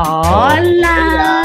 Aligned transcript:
Hola. 0.00 1.42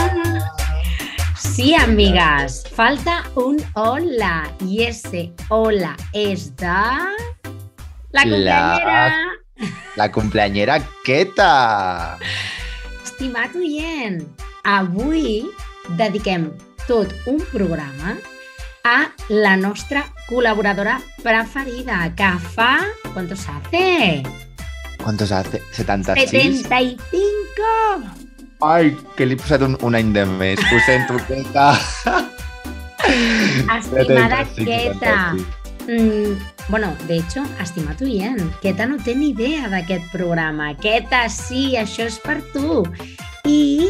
Sí, 1.35 1.73
amigas, 1.73 2.63
falta 2.75 3.23
un 3.33 3.57
hola 3.73 4.53
y 4.59 4.83
ese 4.83 5.33
hola 5.49 5.97
es 6.11 6.55
da 6.55 6.99
la 8.11 8.21
cumpleañera. 8.21 9.09
La, 9.09 9.67
la 9.95 10.11
cumpleañera 10.11 10.87
Queta. 11.03 12.19
Estimat 13.03 13.55
oient, 13.57 14.21
avui 14.63 15.49
dediquem 15.97 16.51
tot 16.85 17.09
un 17.25 17.41
programa 17.49 18.13
a 18.85 19.09
la 19.29 19.57
nostra 19.57 20.05
col·laboradora 20.29 20.99
preferida, 21.23 22.13
que 22.13 22.29
fa... 22.53 22.85
¿Cuántos 23.15 23.49
hace? 23.49 24.21
¿Cuántos 25.01 25.31
hace? 25.31 25.59
76? 25.71 26.61
75! 26.61 28.22
Ai, 28.63 28.93
que 29.17 29.27
li 29.27 29.35
he 29.35 29.41
posat 29.41 29.65
un, 29.65 29.75
un 29.83 29.95
any 29.99 30.13
de 30.15 30.23
més. 30.39 30.61
Ho 30.71 30.79
sento, 30.87 31.19
Queta. 31.27 31.73
Estimada 33.77 34.45
75, 34.55 34.63
Queta. 34.63 35.17
76. 35.35 35.61
Mm, 35.83 36.37
bueno, 36.69 36.93
de 37.07 37.17
hecho, 37.17 37.43
estimat 37.59 38.01
oient, 38.01 38.39
Queta 38.61 38.85
no 38.87 38.95
té 39.03 39.15
ni 39.19 39.33
idea 39.33 39.67
d'aquest 39.67 40.07
programa. 40.13 40.71
Queta, 40.79 41.25
sí, 41.27 41.73
això 41.75 42.07
és 42.07 42.19
per 42.23 42.39
tu. 42.53 42.85
I 43.43 43.83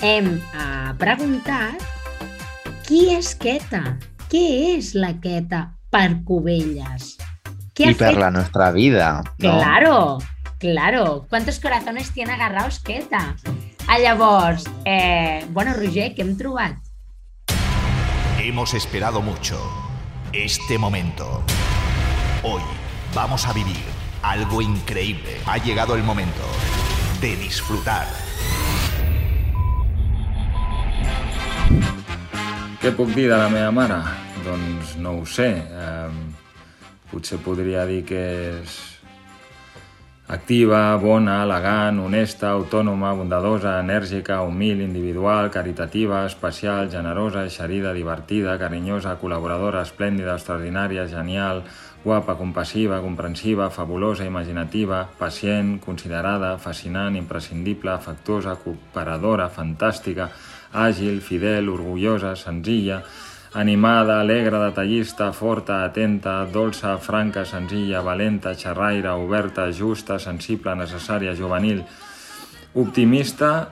hem 0.00 0.30
eh, 0.38 0.94
preguntat 1.00 1.84
qui 2.88 3.10
és 3.12 3.34
Queta? 3.36 3.98
Què 4.32 4.44
és 4.74 4.94
la 4.96 5.12
Queta 5.20 5.66
per 5.92 6.22
Cubelles? 6.24 7.14
Què 7.76 7.90
Y 7.92 7.94
per 7.98 8.14
la 8.16 8.30
nuestra 8.30 8.70
vida. 8.72 9.20
¿no? 9.20 9.34
Claro, 9.38 10.18
claro. 10.58 11.26
¿Cuántos 11.28 11.60
corazones 11.60 12.10
tiene 12.12 12.32
agarrados 12.32 12.80
Queta? 12.80 13.36
Ah, 13.94 13.98
llavors, 14.00 14.64
eh, 14.84 15.46
bueno, 15.50 15.72
Roger, 15.72 16.08
què 16.16 16.24
hem 16.24 16.32
trobat? 16.34 16.80
Hemos 18.42 18.74
esperado 18.74 19.22
mucho 19.22 19.54
este 20.32 20.78
momento. 20.78 21.44
Hoy 22.42 22.62
vamos 23.14 23.46
a 23.46 23.52
vivir 23.52 23.84
algo 24.20 24.60
increíble. 24.62 25.36
Ha 25.46 25.58
llegado 25.58 25.94
el 25.94 26.02
momento 26.02 26.42
de 27.20 27.36
disfrutar. 27.36 28.08
Què 32.82 32.90
puc 32.98 33.14
dir 33.14 33.28
de 33.30 33.38
la 33.38 33.46
meva 33.46 33.70
mare? 33.70 34.00
Doncs 34.42 34.96
no 34.98 35.20
ho 35.20 35.24
sé. 35.24 35.52
Um, 35.70 36.18
potser 37.12 37.38
podria 37.46 37.86
dir 37.86 38.02
que 38.10 38.26
és 38.58 38.93
activa, 40.26 40.96
bona, 40.96 41.42
elegant, 41.44 41.98
honesta, 42.00 42.48
autònoma, 42.56 43.12
bondadosa, 43.14 43.78
enèrgica, 43.82 44.40
humil, 44.40 44.80
individual, 44.80 45.50
caritativa, 45.50 46.24
especial, 46.24 46.88
generosa, 46.90 47.44
eixerida, 47.44 47.92
divertida, 47.92 48.56
carinyosa, 48.58 49.18
col·laboradora, 49.20 49.82
esplèndida, 49.84 50.38
extraordinària, 50.38 51.04
genial, 51.12 51.60
guapa, 52.04 52.38
compassiva, 52.40 53.02
comprensiva, 53.04 53.68
fabulosa, 53.70 54.24
imaginativa, 54.24 55.04
pacient, 55.18 55.78
considerada, 55.84 56.56
fascinant, 56.58 57.16
imprescindible, 57.20 57.92
afectuosa, 57.92 58.56
cooperadora, 58.64 59.50
fantàstica, 59.52 60.30
àgil, 60.72 61.20
fidel, 61.20 61.68
orgullosa, 61.68 62.34
senzilla, 62.36 63.02
animada, 63.54 64.20
alegre, 64.20 64.58
detallista, 64.58 65.32
forta, 65.32 65.84
atenta, 65.84 66.44
dolça, 66.50 66.96
franca, 66.98 67.44
senzilla, 67.46 68.02
valenta, 68.02 68.54
xerraire, 68.54 69.14
oberta, 69.14 69.68
justa, 69.72 70.18
sensible, 70.18 70.74
necessària, 70.74 71.36
juvenil, 71.38 71.84
optimista 72.74 73.70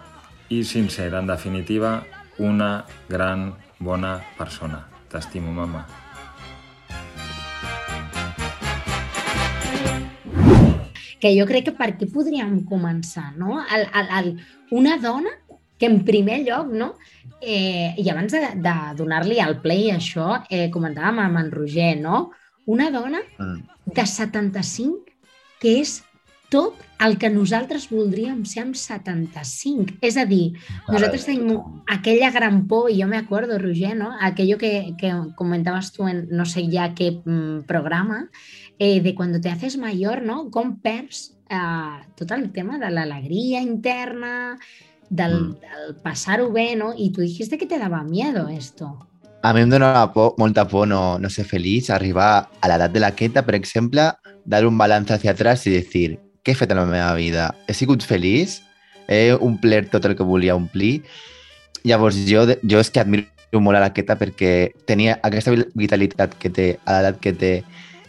i 0.49 0.63
sincera. 0.65 1.19
En 1.19 1.27
definitiva, 1.27 1.99
una 2.39 2.85
gran, 3.09 3.51
bona 3.79 4.21
persona. 4.39 4.87
T'estimo, 5.11 5.53
mama. 5.53 5.85
que 11.23 11.31
jo 11.39 11.45
crec 11.47 11.69
que 11.69 11.73
per 11.79 11.93
aquí 11.93 12.09
podríem 12.11 12.65
començar, 12.67 13.29
no? 13.39 13.61
El, 13.63 13.85
el, 13.95 14.09
el, 14.19 14.31
una 14.75 14.97
dona 14.99 15.31
que 15.83 15.91
en 15.91 16.05
primer 16.07 16.45
lloc, 16.47 16.71
no? 16.71 16.93
Eh, 17.43 17.91
I 17.99 18.07
abans 18.13 18.31
de, 18.31 18.45
de 18.63 18.75
donar-li 18.95 19.41
al 19.43 19.57
play 19.65 19.91
això, 19.91 20.45
eh, 20.47 20.69
comentàvem 20.71 21.19
amb 21.25 21.41
en 21.43 21.51
Roger, 21.51 21.97
no? 21.99 22.31
Una 22.71 22.93
dona 22.95 23.19
Mm. 23.39 23.67
de 23.91 24.07
75 24.07 25.11
que 25.59 25.81
és 25.81 26.05
tot 26.53 26.79
el 27.01 27.17
que 27.19 27.31
nosaltres 27.33 27.89
voldríem 27.91 28.45
ser 28.45 28.63
amb 28.63 28.77
75. 28.77 29.97
És 30.05 30.19
a 30.21 30.27
dir, 30.29 30.53
nosaltres 30.87 31.25
tenim 31.27 31.59
aquella 31.89 32.31
gran 32.31 32.69
por, 32.69 32.91
y 32.91 32.99
yo 32.99 33.09
me 33.09 33.17
acuerdo, 33.17 33.59
Roger, 33.59 33.97
¿no? 33.97 34.13
Aquello 34.21 34.59
que, 34.59 34.95
que 34.99 35.11
comentabas 35.35 35.93
tú 35.93 36.07
en 36.07 36.29
no 36.31 36.45
sé 36.45 36.69
ya 36.69 36.95
qué 36.95 37.23
mm, 37.25 37.63
programa, 37.67 38.29
eh, 38.79 39.01
de 39.01 39.15
cuando 39.15 39.41
te 39.41 39.49
haces 39.51 39.79
mayor, 39.79 40.23
¿no? 40.23 40.51
Com 40.51 40.79
perds 40.79 41.35
eh, 41.49 42.07
tot 42.15 42.31
el 42.31 42.53
tema 42.53 42.79
de 42.79 42.91
l'alegria 42.91 43.61
interna, 43.63 44.59
del, 45.13 45.35
Mm. 45.37 45.57
del 45.61 45.95
passar-ho 46.03 46.51
bé, 46.51 46.75
no? 46.75 46.95
I 46.97 47.11
tu 47.13 47.21
dijiste 47.21 47.59
que 47.61 47.67
te 47.69 47.79
daba 47.79 48.03
miedo 48.03 48.49
esto. 48.49 48.97
A 49.43 49.53
mi 49.53 49.61
em 49.61 49.69
donava 49.71 50.07
por, 50.13 50.35
molta 50.39 50.67
por 50.69 50.87
no, 50.89 51.19
no 51.19 51.29
ser 51.29 51.45
feliç, 51.45 51.91
arribar 51.91 52.49
a 52.61 52.69
l'edat 52.71 52.93
de 52.95 53.01
la 53.03 53.11
queta, 53.13 53.43
per 53.45 53.57
exemple, 53.59 54.13
dar 54.45 54.65
un 54.67 54.79
balanç 54.79 55.11
hacia 55.11 55.33
atrás 55.33 55.67
i 55.67 55.71
dir 55.83 56.19
què 56.45 56.53
he 56.53 56.55
fet 56.55 56.71
en 56.73 56.79
la 56.79 56.87
meva 56.87 57.13
vida? 57.15 57.51
He 57.69 57.75
sigut 57.75 58.03
feliç? 58.07 58.63
He 59.09 59.35
omplert 59.35 59.91
tot 59.91 60.05
el 60.07 60.15
que 60.17 60.23
volia 60.25 60.55
omplir? 60.57 61.03
Llavors, 61.85 62.17
jo, 62.27 62.47
jo 62.63 62.79
és 62.81 62.91
que 62.91 63.01
admiro 63.03 63.27
molt 63.61 63.77
a 63.77 63.81
la 63.83 63.93
queta 63.93 64.17
perquè 64.17 64.71
tenia 64.87 65.19
aquesta 65.23 65.51
vi- 65.51 65.67
vitalitat 65.75 66.35
que 66.39 66.49
té, 66.51 66.79
a 66.87 67.01
l'edat 67.01 67.19
que 67.21 67.33
té, 67.35 67.53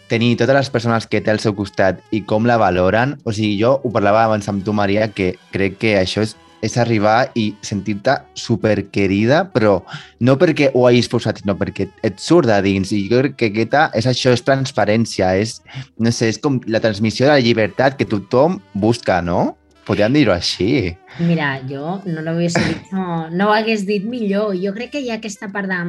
tenir 0.07 0.35
totes 0.37 0.55
les 0.55 0.69
persones 0.69 1.07
que 1.09 1.19
té 1.21 1.31
al 1.33 1.39
seu 1.41 1.55
costat 1.57 1.99
i 2.13 2.21
com 2.21 2.45
la 2.45 2.57
valoren. 2.61 3.17
O 3.25 3.33
sigui, 3.33 3.57
jo 3.59 3.79
ho 3.83 3.91
parlava 3.91 4.23
abans 4.27 4.47
amb 4.47 4.63
tu, 4.63 4.71
Maria, 4.73 5.09
que 5.09 5.33
crec 5.51 5.79
que 5.81 5.95
això 5.97 6.21
és, 6.21 6.35
és 6.63 6.77
arribar 6.79 7.27
i 7.39 7.49
sentir-te 7.65 8.15
superquerida, 8.39 9.43
però 9.53 9.75
no 10.23 10.37
perquè 10.39 10.71
ho 10.73 10.85
hagis 10.87 11.09
posat, 11.11 11.41
sinó 11.41 11.57
perquè 11.59 11.89
et 12.07 12.21
surt 12.23 12.47
de 12.49 12.59
dins. 12.65 12.93
I 12.95 13.03
jo 13.11 13.19
crec 13.23 13.35
que 13.39 13.51
aquesta 13.51 13.89
és 13.99 14.07
això, 14.09 14.33
és 14.33 14.45
transparència, 14.47 15.33
és, 15.43 15.59
no 15.99 16.13
sé, 16.15 16.31
és 16.31 16.39
com 16.43 16.61
la 16.71 16.81
transmissió 16.83 17.27
de 17.27 17.35
la 17.35 17.43
llibertat 17.43 17.99
que 17.99 18.07
tothom 18.09 18.61
busca, 18.73 19.21
no? 19.21 19.53
Podríem 19.83 20.15
dir-ho 20.15 20.31
així. 20.31 20.93
Mira, 21.19 21.57
jo 21.67 21.97
no 22.07 22.23
l'hagués 22.23 22.55
dit, 22.55 22.91
no, 22.95 23.25
no 23.29 23.49
ho 23.49 23.55
hagués 23.55 23.83
dit 23.87 24.05
millor. 24.07 24.53
Jo 24.55 24.71
crec 24.75 24.93
que 24.93 25.03
hi 25.03 25.11
ha 25.11 25.19
aquesta 25.19 25.49
part 25.51 25.67
de, 25.67 25.81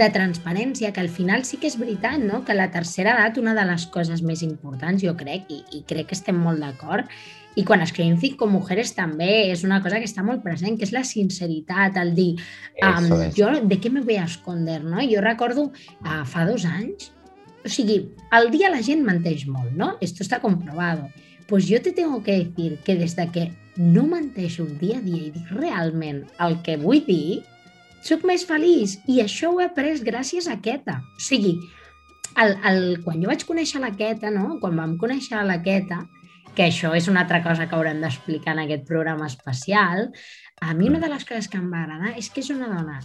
de 0.00 0.08
transparència, 0.14 0.94
que 0.96 1.02
al 1.04 1.10
final 1.12 1.44
sí 1.44 1.58
que 1.60 1.68
és 1.68 1.76
veritat, 1.76 2.22
no? 2.22 2.40
que 2.46 2.56
la 2.56 2.70
tercera 2.72 3.16
edat, 3.18 3.36
una 3.42 3.52
de 3.58 3.66
les 3.68 3.84
coses 3.92 4.24
més 4.24 4.44
importants, 4.46 5.04
jo 5.04 5.12
crec, 5.18 5.50
i, 5.52 5.60
i 5.76 5.82
crec 5.88 6.08
que 6.08 6.16
estem 6.16 6.40
molt 6.40 6.64
d'acord, 6.64 7.10
i 7.56 7.64
quan 7.66 7.82
escrivim 7.82 8.18
Cinco 8.20 8.46
Mujeres 8.50 8.92
també 8.94 9.50
és 9.52 9.64
una 9.66 9.80
cosa 9.82 9.98
que 9.98 10.06
està 10.06 10.22
molt 10.26 10.44
present, 10.44 10.76
que 10.78 10.86
és 10.86 10.94
la 10.94 11.04
sinceritat, 11.06 11.96
el 11.98 12.14
dir, 12.14 12.32
um, 12.82 13.08
es. 13.22 13.34
jo 13.38 13.50
de 13.64 13.78
què 13.80 13.90
me 13.90 14.04
voy 14.06 14.18
a 14.20 14.26
esconder, 14.28 14.82
no? 14.84 15.00
Jo 15.10 15.22
recordo 15.24 15.70
uh, 15.70 16.22
fa 16.28 16.46
dos 16.46 16.66
anys, 16.68 17.10
o 17.64 17.70
sigui, 17.72 17.98
al 18.30 18.52
dia 18.54 18.70
la 18.70 18.82
gent 18.84 19.02
menteix 19.04 19.46
molt, 19.50 19.72
no? 19.76 19.96
Esto 20.00 20.22
está 20.22 20.40
comprobado. 20.40 21.08
Pues 21.48 21.66
yo 21.66 21.80
te 21.82 21.92
tengo 21.92 22.22
que 22.22 22.44
decir 22.44 22.78
que 22.84 22.94
des 22.94 23.16
de 23.16 23.26
que 23.32 23.52
no 23.76 24.06
menteixo 24.06 24.64
un 24.64 24.76
dia 24.78 24.98
a 24.98 25.02
dia 25.02 25.28
i 25.28 25.30
dic 25.32 25.50
realment 25.54 26.24
el 26.44 26.58
que 26.66 26.76
vull 26.76 27.00
dir, 27.06 27.42
sóc 28.04 28.24
més 28.28 28.44
feliç 28.46 28.98
i 29.08 29.20
això 29.22 29.52
ho 29.52 29.60
he 29.60 29.66
après 29.66 30.02
gràcies 30.04 30.48
a 30.50 30.58
Queta. 30.62 30.98
O 31.16 31.22
sigui, 31.22 31.56
el, 32.38 32.54
el, 32.70 32.80
quan 33.04 33.22
jo 33.22 33.30
vaig 33.30 33.44
conèixer 33.48 33.82
la 33.82 33.94
Queta, 33.96 34.30
no? 34.34 34.58
quan 34.62 34.76
vam 34.78 34.96
conèixer 35.00 35.42
la 35.46 35.60
Queta, 35.62 36.04
que 36.58 36.66
això 36.66 36.90
és 36.98 37.06
una 37.06 37.22
altra 37.22 37.38
cosa 37.44 37.68
que 37.70 37.76
haurem 37.78 38.00
d'explicar 38.02 38.56
en 38.56 38.64
aquest 38.64 38.82
programa 38.88 39.28
especial, 39.30 40.08
a 40.60 40.74
mi 40.74 40.88
una 40.90 40.98
de 40.98 41.06
les 41.12 41.22
coses 41.24 41.46
que 41.46 41.60
em 41.60 41.68
va 41.70 41.84
agradar 41.84 42.16
és 42.18 42.26
que 42.34 42.42
és 42.42 42.50
una 42.50 42.66
dona 42.72 42.96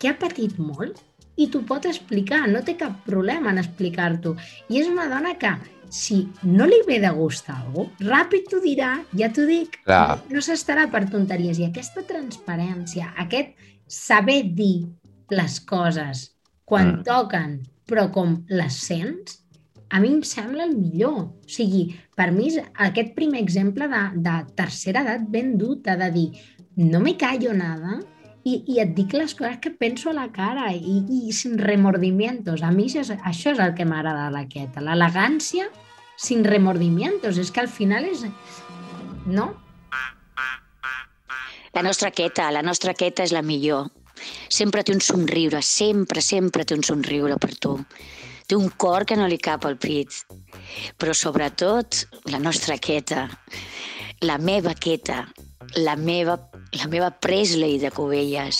que 0.00 0.08
ha 0.08 0.16
patit 0.16 0.56
molt 0.56 1.02
i 1.36 1.50
t'ho 1.52 1.60
pot 1.68 1.84
explicar, 1.88 2.46
no 2.48 2.62
té 2.64 2.74
cap 2.80 3.02
problema 3.04 3.52
en 3.52 3.60
explicar-t'ho. 3.60 4.32
I 4.72 4.80
és 4.80 4.88
una 4.88 5.10
dona 5.12 5.34
que, 5.40 5.52
si 5.92 6.22
no 6.48 6.64
li 6.68 6.80
ve 6.88 6.98
de 7.04 7.10
gust 7.12 7.50
a 7.52 7.58
algú, 7.60 7.86
ràpid 8.00 8.48
t'ho 8.48 8.62
dirà, 8.64 8.94
ja 9.12 9.28
t'ho 9.28 9.44
dic, 9.48 9.76
Clar. 9.84 10.22
no 10.32 10.40
s'estarà 10.40 10.88
per 10.92 11.04
tonteries. 11.12 11.60
I 11.60 11.68
aquesta 11.68 12.04
transparència, 12.08 13.12
aquest 13.20 13.52
saber 13.88 14.40
dir 14.56 14.86
les 15.28 15.60
coses 15.60 16.30
quan 16.64 16.96
Mm. 16.98 17.02
toquen, 17.04 17.60
però 17.86 18.10
com 18.10 18.38
les 18.48 18.72
sents, 18.88 19.41
a 19.92 20.00
mi 20.00 20.08
em 20.08 20.22
sembla 20.24 20.64
el 20.64 20.72
millor. 20.78 21.18
O 21.28 21.52
sigui, 21.52 21.84
per 22.16 22.30
mi 22.32 22.48
és 22.48 22.58
aquest 22.80 23.12
primer 23.16 23.42
exemple 23.44 23.88
de, 23.92 24.02
de 24.24 24.36
tercera 24.56 25.04
edat 25.04 25.28
ben 25.28 25.54
duta, 25.60 25.98
de 26.00 26.08
dir 26.14 26.28
no 26.80 27.02
me 27.04 27.18
callo 27.20 27.52
nada 27.52 27.98
i, 28.48 28.62
i 28.72 28.78
et 28.80 28.94
dic 28.96 29.12
les 29.12 29.34
coses 29.36 29.58
que 29.60 29.70
penso 29.76 30.10
a 30.10 30.16
la 30.16 30.30
cara 30.32 30.70
i, 30.72 30.96
i 31.28 31.32
sin 31.36 31.58
remordimientos. 31.60 32.64
A 32.64 32.72
mi 32.72 32.88
això 32.88 33.04
és, 33.04 33.12
això 33.20 33.52
és 33.52 33.60
el 33.60 33.76
que 33.76 33.86
m'agrada 33.86 34.30
de 34.32 34.86
l'elegància 34.86 35.68
sin 36.16 36.44
remordimientos. 36.48 37.38
És 37.38 37.52
que 37.52 37.60
al 37.60 37.68
final 37.68 38.08
és... 38.08 38.24
No? 39.26 39.52
La 41.72 41.84
nostra 41.84 42.10
queta, 42.10 42.50
la 42.52 42.64
nostra 42.64 42.96
queta 42.96 43.24
és 43.28 43.32
la 43.32 43.44
millor. 43.44 43.92
Sempre 44.48 44.82
té 44.84 44.92
un 44.96 45.00
somriure, 45.04 45.62
sempre, 45.64 46.20
sempre 46.24 46.64
té 46.64 46.76
un 46.76 46.84
somriure 46.84 47.38
per 47.40 47.54
tu. 47.60 47.76
Té 48.52 48.56
un 48.60 48.68
cor 48.82 49.06
que 49.08 49.16
no 49.16 49.24
li 49.24 49.38
cap 49.40 49.62
al 49.64 49.78
pit. 49.80 50.12
Però 51.00 51.14
sobretot, 51.16 52.02
la 52.28 52.36
nostra 52.36 52.74
queta, 52.76 53.22
la 54.28 54.36
meva 54.36 54.74
queta, 54.76 55.22
la 55.80 55.94
meva, 55.96 56.34
la 56.76 56.88
meva 56.92 57.08
Presley 57.16 57.78
de 57.80 57.88
Cubelles, 57.96 58.58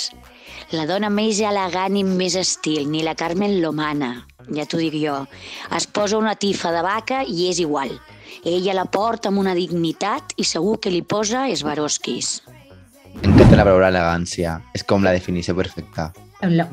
la 0.72 0.86
dona 0.88 1.12
més 1.12 1.42
elegant 1.44 2.00
i 2.00 2.06
més 2.08 2.38
estil, 2.40 2.88
ni 2.88 3.04
la 3.04 3.12
Carmen 3.20 3.58
Lomana, 3.60 4.10
ja 4.48 4.64
t'ho 4.64 4.80
dic 4.80 4.96
jo. 4.96 5.18
Es 5.76 5.84
posa 5.84 6.16
una 6.16 6.38
tifa 6.40 6.72
de 6.72 6.80
vaca 6.88 7.20
i 7.28 7.50
és 7.52 7.60
igual. 7.60 7.92
Ella 8.48 8.80
la 8.80 8.88
porta 8.88 9.28
amb 9.28 9.44
una 9.44 9.52
dignitat 9.52 10.32
i 10.40 10.48
segur 10.48 10.78
que 10.80 10.96
li 10.96 11.04
posa 11.04 11.50
esbarosquis. 11.52 12.38
M'encanta 13.20 13.60
la 13.60 13.68
paraula 13.68 13.92
elegància. 13.92 14.56
És 14.72 14.88
com 14.88 15.04
la 15.04 15.12
definició 15.12 15.52
perfecta. 15.60 16.14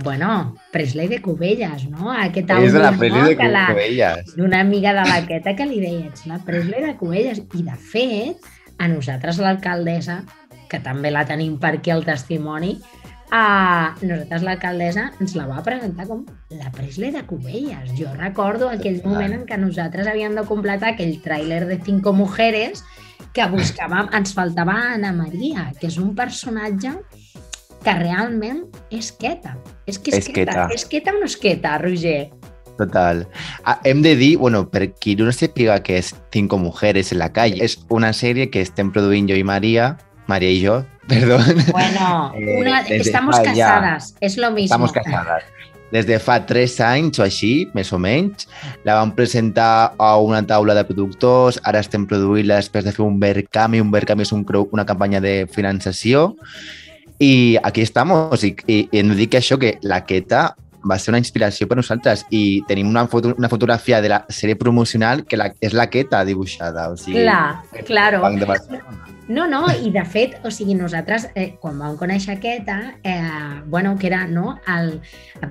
Bueno, 0.04 0.56
Presley 0.72 1.08
de 1.08 1.22
Cubelles, 1.22 1.88
no? 1.90 2.12
Aquest 2.12 2.50
És 2.50 2.74
de 2.74 2.80
la 2.80 2.92
Presley 2.92 3.22
no? 3.22 3.28
de 3.28 3.38
Que 3.38 3.48
la- 3.48 3.68
Cubelles. 3.68 4.36
d'una 4.36 4.62
amiga 4.62 4.94
de 4.94 5.04
l'Aqueta 5.08 5.56
que 5.56 5.66
li 5.66 5.80
deia, 5.80 6.08
ets 6.08 6.26
la 6.26 6.40
Presley 6.40 6.82
de 6.84 6.96
Cubelles. 6.98 7.44
I, 7.54 7.62
de 7.64 7.76
fet, 7.76 8.38
a 8.80 8.88
nosaltres 8.88 9.38
l'alcaldessa, 9.38 10.24
que 10.70 10.80
també 10.80 11.12
la 11.12 11.26
tenim 11.26 11.60
per 11.60 11.76
aquí 11.76 11.92
al 11.92 12.04
testimoni, 12.04 12.80
a 13.32 13.94
nosaltres 14.02 14.42
l'alcaldessa 14.42 15.12
ens 15.22 15.36
la 15.38 15.46
va 15.46 15.62
presentar 15.62 16.08
com 16.08 16.26
la 16.50 16.72
Presley 16.72 17.12
de 17.12 17.22
Cubelles. 17.30 17.92
Jo 17.96 18.10
recordo 18.18 18.70
aquell 18.70 19.04
moment 19.06 19.34
en 19.34 19.46
què 19.46 19.58
nosaltres 19.60 20.08
havíem 20.08 20.34
de 20.34 20.48
completar 20.50 20.96
aquell 20.96 21.22
tràiler 21.22 21.68
de 21.68 21.78
Cinco 21.86 22.12
Mujeres 22.14 22.84
que 23.34 23.46
buscàvem, 23.46 24.10
ens 24.18 24.34
faltava 24.34 24.74
Ana 24.96 25.14
Maria, 25.14 25.72
que 25.80 25.86
és 25.94 25.98
un 26.02 26.16
personatge 26.16 26.96
que 27.84 27.94
realment 27.96 28.66
és 28.92 29.12
queta. 29.12 29.56
És 29.86 29.98
que 30.00 30.12
és, 30.12 30.18
És 30.24 30.28
queta. 30.28 30.52
queta. 30.52 30.68
És 30.76 30.86
queta 30.86 31.12
o 31.16 31.20
no 31.20 31.26
és 31.26 31.38
queta, 31.38 31.78
Roger? 31.82 32.30
Total. 32.78 33.26
Ah, 33.66 33.80
hem 33.84 34.02
de 34.02 34.16
dir, 34.16 34.38
bueno, 34.38 34.70
per 34.72 34.94
qui 35.04 35.16
no 35.20 35.32
sàpiga 35.36 35.82
que 35.84 35.98
és 36.00 36.14
Cinco 36.32 36.58
Mujeres 36.58 37.12
en 37.12 37.20
la 37.20 37.32
calle, 37.36 37.60
és 37.64 37.80
una 37.90 38.14
sèrie 38.16 38.50
que 38.50 38.62
estem 38.64 38.92
produint 38.96 39.28
jo 39.28 39.36
i 39.36 39.44
Maria, 39.44 39.98
Maria 40.28 40.50
i 40.54 40.62
jo, 40.64 40.78
perdó, 41.10 41.40
Bueno, 41.72 42.32
Eh, 42.38 42.60
una, 42.62 42.84
desde 42.84 43.02
estamos 43.02 43.36
fa 43.36 43.44
casadas, 43.44 44.16
es 44.22 44.38
lo 44.38 44.52
mismo. 44.52 44.86
estamos 44.86 44.94
casades. 44.94 45.44
Des 45.92 46.06
de 46.06 46.20
fa 46.22 46.46
tres 46.46 46.80
anys 46.80 47.18
o 47.20 47.24
així, 47.26 47.68
més 47.74 47.90
o 47.92 47.98
menys, 47.98 48.48
la 48.86 48.94
vam 49.00 49.10
presentar 49.18 49.96
a 49.98 50.18
una 50.22 50.44
taula 50.46 50.76
de 50.78 50.84
productors, 50.86 51.60
ara 51.66 51.80
estem 51.82 52.06
produint-la 52.06 52.60
després 52.62 52.86
de 52.86 52.92
fer 52.94 53.04
un 53.04 53.18
Verkami, 53.20 53.82
un 53.82 53.90
Verkami 53.92 54.22
és 54.22 54.32
un, 54.32 54.46
una 54.72 54.86
campanya 54.86 55.20
de 55.20 55.48
finançació, 55.52 56.36
i 57.20 57.58
aquí 57.62 57.82
estamos, 57.82 58.44
i, 58.44 58.56
i, 58.68 58.88
de 58.92 59.16
dir 59.16 59.30
que 59.30 59.40
això, 59.44 59.60
que 59.60 59.78
la 59.84 60.06
Queta 60.08 60.56
va 60.90 60.96
ser 61.00 61.12
una 61.12 61.20
inspiració 61.20 61.68
per 61.68 61.76
nosaltres 61.80 62.24
i 62.32 62.62
tenim 62.68 62.88
una, 62.88 63.06
foto, 63.12 63.34
una 63.38 63.50
fotografia 63.52 64.00
de 64.02 64.14
la 64.14 64.22
sèrie 64.32 64.56
promocional 64.56 65.26
que 65.28 65.38
la, 65.38 65.50
és 65.60 65.76
la 65.76 65.90
Queta 65.92 66.24
dibuixada, 66.26 66.88
o 66.94 66.98
sigui... 66.98 67.20
Clar, 67.20 67.84
claro. 67.88 68.24
No, 69.30 69.46
no, 69.46 69.68
i 69.70 69.92
de 69.94 70.02
fet, 70.10 70.40
o 70.48 70.50
sigui, 70.50 70.74
nosaltres, 70.74 71.28
eh, 71.38 71.52
quan 71.62 71.78
vam 71.78 71.98
conèixer 72.00 72.38
aquesta, 72.38 72.96
eh, 73.04 73.60
bueno, 73.70 73.92
que 74.00 74.08
era, 74.10 74.24
no, 74.26 74.56
el, 74.66 74.96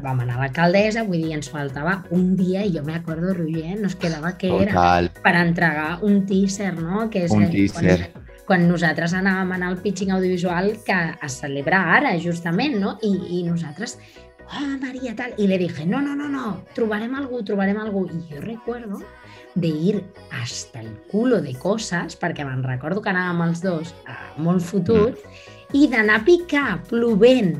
vam 0.03 0.25
anar 0.25 0.41
a 0.41 0.47
l'alcaldessa, 0.47 1.05
vull 1.06 1.23
dir, 1.23 1.37
ens 1.37 1.53
faltava 1.53 2.00
un 2.11 2.32
dia, 2.35 2.64
i 2.67 2.73
jo 2.75 2.82
me 2.82 2.97
acuerdo, 2.97 3.37
Roger, 3.37 3.76
nos 3.79 3.94
quedava 3.94 4.35
que 4.41 4.50
era 4.50 4.73
Total, 4.73 5.12
per 5.23 5.35
entregar 5.44 5.91
un 6.03 6.25
teaser, 6.26 6.73
no? 6.81 7.06
Que 7.12 7.29
és 7.29 7.37
Un 7.37 7.47
teaser. 7.53 8.09
Quan, 8.11 8.28
quan 8.49 8.65
nosaltres 8.65 9.12
anàvem 9.12 9.53
a 9.53 9.56
anar 9.59 9.69
al 9.69 9.83
pitching 9.85 10.15
audiovisual 10.15 10.73
que 10.87 10.97
es 11.27 11.37
celebra 11.43 11.83
ara, 11.99 12.15
justament, 12.17 12.79
no? 12.81 12.95
I, 13.05 13.12
i 13.39 13.43
nosaltres, 13.45 13.99
oh, 14.49 14.71
Maria, 14.81 15.12
tal, 15.19 15.35
i 15.37 15.47
le 15.50 15.59
dije, 15.61 15.85
no, 15.87 16.00
no, 16.00 16.17
no, 16.17 16.31
no, 16.33 16.55
trobarem 16.75 17.12
algú, 17.21 17.43
trobarem 17.45 17.77
algú. 17.83 18.06
I 18.09 18.23
jo 18.31 18.41
recuerdo 18.41 19.03
de 19.55 19.69
ir 19.69 20.05
hasta 20.33 20.81
el 20.81 20.95
culo 21.12 21.43
de 21.45 21.53
coses, 21.61 22.17
perquè 22.17 22.47
me'n 22.49 22.65
recordo 22.65 23.05
que 23.05 23.12
anàvem 23.12 23.50
els 23.50 23.61
dos 23.65 23.93
a 24.09 24.17
molt 24.41 24.65
fotut, 24.65 25.21
i 25.77 25.85
d'anar 25.93 26.23
a 26.23 26.25
picar 26.25 26.79
plovent 26.89 27.59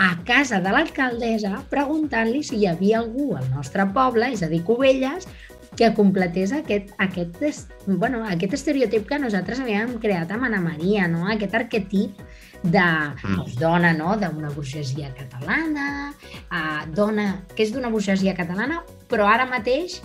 a 0.00 0.14
casa 0.28 0.60
de 0.60 0.72
l'alcaldessa 0.72 1.62
preguntant-li 1.72 2.42
si 2.44 2.60
hi 2.60 2.68
havia 2.68 3.00
algú 3.00 3.34
al 3.36 3.48
nostre 3.54 3.88
poble, 3.96 4.28
és 4.34 4.44
a 4.44 4.48
dir, 4.52 4.60
Cubelles, 4.68 5.28
que 5.76 5.92
completés 5.94 6.52
aquest, 6.52 6.90
aquest, 6.98 7.40
es- 7.42 7.68
bueno, 7.86 8.24
aquest 8.26 8.54
estereotip 8.54 9.06
que 9.08 9.18
nosaltres 9.18 9.60
havíem 9.60 9.98
creat 10.02 10.30
amb 10.32 10.44
Ana 10.44 10.60
Maria, 10.60 11.06
no? 11.08 11.26
aquest 11.30 11.54
arquetip 11.54 12.18
de 12.62 12.80
Mm. 12.80 13.36
doncs, 13.36 13.54
dona 13.56 13.92
no? 13.96 14.16
d'una 14.20 14.50
burgesia 14.50 15.14
catalana, 15.16 16.12
uh, 16.50 16.82
dona 16.94 17.46
que 17.56 17.62
és 17.62 17.72
d'una 17.72 17.88
burgesia 17.88 18.34
catalana, 18.34 18.82
però 19.08 19.24
ara 19.26 19.46
mateix 19.46 20.02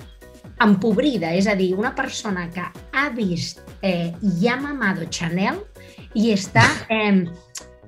empobrida, 0.61 1.33
és 1.35 1.47
a 1.47 1.55
dir, 1.55 1.73
una 1.75 1.93
persona 1.95 2.49
que 2.49 2.63
ha 2.93 3.09
vist 3.09 3.59
eh, 3.81 4.13
i 4.21 4.47
ha 4.47 4.55
mamado 4.55 5.05
Chanel 5.09 5.59
i 6.13 6.31
està... 6.31 6.63
Eh, 6.89 7.25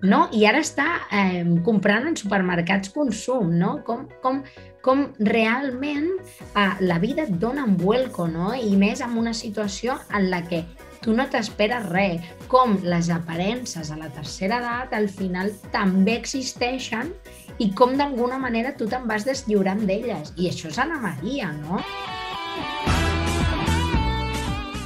no? 0.04 0.28
I 0.32 0.44
ara 0.46 0.60
està 0.62 0.86
eh, 1.12 1.42
comprant 1.66 2.06
en 2.06 2.16
supermercats 2.16 2.92
consum, 2.94 3.50
no? 3.58 3.80
Com, 3.84 4.04
com, 4.22 4.44
com 4.88 5.04
realment 5.20 6.08
eh, 6.56 6.74
la 6.88 6.96
vida 7.04 7.26
et 7.28 7.34
dona 7.42 7.66
un 7.68 7.76
vuelco, 7.76 8.24
no? 8.32 8.54
I 8.56 8.72
més 8.80 9.02
en 9.04 9.18
una 9.20 9.34
situació 9.36 9.98
en 10.16 10.30
la 10.32 10.40
que 10.48 10.62
tu 11.04 11.12
no 11.16 11.26
t'esperes 11.28 11.90
res, 11.92 12.24
com 12.48 12.78
les 12.88 13.10
aparences 13.12 13.92
a 13.92 13.98
la 14.00 14.08
tercera 14.16 14.62
edat 14.62 14.96
al 14.96 15.10
final 15.12 15.52
també 15.74 16.16
existeixen 16.16 17.12
i 17.60 17.68
com 17.76 17.98
d'alguna 18.00 18.38
manera 18.40 18.72
tu 18.80 18.88
te'n 18.88 19.04
vas 19.10 19.28
deslliurant 19.28 19.84
d'elles. 19.90 20.32
I 20.40 20.48
això 20.54 20.72
és 20.72 20.80
Anna 20.80 21.02
Maria, 21.04 21.52
no? 21.60 21.82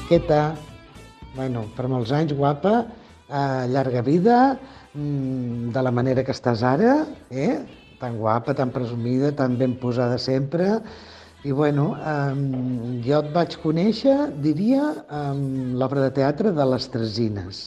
Queta, 0.10 0.42
bueno, 1.36 1.68
per 1.78 1.86
molts 1.92 2.10
anys, 2.16 2.34
guapa, 2.34 2.88
eh, 3.30 3.70
llarga 3.70 4.02
vida, 4.02 4.40
mm, 4.96 5.70
de 5.78 5.86
la 5.86 5.94
manera 5.94 6.26
que 6.26 6.34
estàs 6.34 6.66
ara, 6.66 7.06
eh? 7.30 7.81
Tan 8.02 8.18
guapa, 8.18 8.56
tan 8.58 8.74
presumida, 8.74 9.32
tan 9.32 9.58
ben 9.58 9.78
posada 9.80 10.18
sempre. 10.18 10.80
I 11.44 11.52
bueno, 11.58 11.96
eh, 11.98 13.02
jo 13.06 13.22
et 13.22 13.32
vaig 13.34 13.56
conèixer, 13.64 14.18
diria, 14.44 14.92
amb 15.10 15.78
l'obra 15.80 16.04
de 16.06 16.12
teatre 16.20 16.52
de 16.54 16.68
les 16.74 16.90
Tresines, 16.94 17.64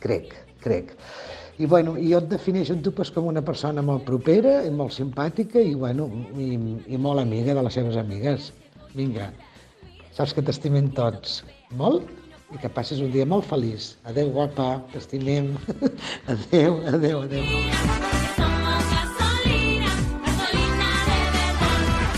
crec, 0.00 0.34
crec. 0.64 0.92
I 1.58 1.68
bueno, 1.70 1.94
jo 1.94 2.18
et 2.18 2.28
defineixo 2.28 2.74
en 2.74 2.82
tu 2.82 2.90
pues, 2.92 3.12
com 3.14 3.30
una 3.30 3.44
persona 3.44 3.82
molt 3.82 4.04
propera 4.08 4.58
i 4.66 4.72
molt 4.74 4.92
simpàtica 4.96 5.62
i, 5.62 5.76
bueno, 5.78 6.08
i, 6.34 6.58
i 6.90 6.98
molt 6.98 7.22
amiga 7.22 7.54
de 7.54 7.62
les 7.62 7.78
seves 7.78 7.96
amigues. 8.00 8.50
Vinga, 8.98 9.30
saps 10.16 10.34
que 10.34 10.42
t'estimem 10.42 10.90
tots 10.98 11.42
molt 11.78 12.10
i 12.54 12.60
que 12.60 12.70
passis 12.70 13.00
un 13.02 13.14
dia 13.14 13.26
molt 13.26 13.46
feliç. 13.48 13.94
Adeu, 14.10 14.34
guapa, 14.34 14.76
t'estimem. 14.92 15.54
adeu, 16.34 16.82
adeu, 16.90 17.22
adeu. 17.28 18.43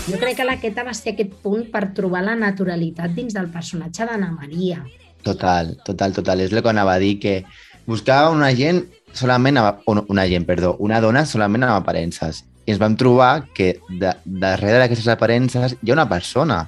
Jo 0.07 0.15
crec 0.15 0.37
que 0.39 0.45
la 0.47 0.55
Queta 0.61 0.85
va 0.87 0.93
ser 0.95 1.11
aquest 1.13 1.33
punt 1.43 1.65
per 1.71 1.89
trobar 1.95 2.21
la 2.23 2.37
naturalitat 2.39 3.11
dins 3.11 3.35
del 3.35 3.49
personatge 3.51 4.05
d'Anna 4.07 4.29
Maria. 4.31 4.79
Total, 5.25 5.73
total, 5.83 6.13
total. 6.15 6.45
És 6.45 6.53
el 6.53 6.61
que 6.63 6.71
anava 6.71 6.93
a 6.95 7.01
dir, 7.01 7.17
que 7.19 7.41
buscava 7.87 8.31
una 8.31 8.53
gent 8.55 8.85
solament, 9.11 9.59
amb, 9.59 9.83
una 10.07 10.27
gent, 10.31 10.47
perdó, 10.47 10.77
una 10.79 11.01
dona 11.03 11.25
solament 11.27 11.67
amb 11.67 11.81
aparences. 11.81 12.45
I 12.63 12.71
ens 12.71 12.79
vam 12.79 12.95
trobar 12.99 13.49
que 13.55 13.73
de, 13.89 14.13
darrere 14.23 14.79
d'aquestes 14.79 15.11
aparences 15.11 15.75
hi 15.81 15.91
ha 15.91 15.97
una 15.97 16.07
persona. 16.07 16.63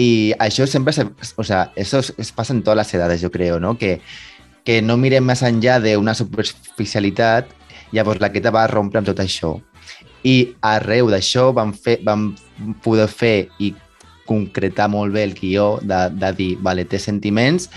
I 0.00 0.32
això 0.40 0.64
sempre, 0.64 0.96
se, 0.96 1.04
o 1.36 1.44
sea, 1.44 1.72
eso 1.76 2.00
es, 2.00 2.14
es 2.16 2.32
pasa 2.32 2.54
en 2.54 2.62
todas 2.62 2.78
las 2.78 2.94
edades, 2.94 3.20
yo 3.20 3.30
creo, 3.30 3.60
¿no? 3.60 3.76
Que, 3.76 4.00
que 4.64 4.80
no 4.80 4.96
mirem 4.96 5.26
més 5.28 5.44
enllà 5.44 5.76
d'una 5.84 6.16
superficialitat, 6.16 7.52
llavors 7.92 8.24
la 8.24 8.32
Queta 8.32 8.52
va 8.54 8.68
rompre 8.72 9.00
amb 9.00 9.12
tot 9.12 9.20
això. 9.20 9.58
I 10.24 10.54
arreu 10.66 11.08
d'això 11.12 11.50
vam, 11.56 11.72
fer, 11.72 12.00
vam 12.04 12.30
poder 12.84 13.08
fer 13.08 13.48
i 13.58 13.72
concretar 14.28 14.88
molt 14.92 15.14
bé 15.14 15.24
el 15.26 15.34
guió 15.34 15.78
de, 15.82 16.04
de 16.14 16.32
dir, 16.36 16.50
vale, 16.62 16.84
té 16.86 17.00
sentiments 17.02 17.70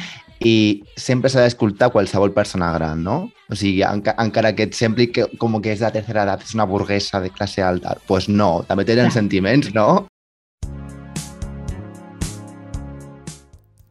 i 0.43 0.83
sempre 0.99 1.31
s'ha 1.31 1.45
d'escoltar 1.45 1.89
qualsevol 1.93 2.33
persona 2.35 2.71
gran, 2.75 3.03
no? 3.03 3.29
O 3.49 3.55
sigui, 3.55 3.81
enca 3.87 4.13
encara 4.19 4.51
que 4.55 4.67
et 4.67 4.75
sembli 4.75 5.07
que 5.15 5.25
com 5.39 5.55
que 5.63 5.71
és 5.71 5.79
de 5.79 5.91
tercera 5.95 6.25
edat, 6.27 6.43
és 6.43 6.55
una 6.57 6.67
burguesa 6.67 7.21
de 7.23 7.31
classe 7.31 7.63
alta, 7.63 7.95
doncs 7.95 8.07
pues 8.09 8.27
no, 8.29 8.49
també 8.67 8.85
tenen 8.85 9.11
sentiments, 9.11 9.71
no? 9.73 10.05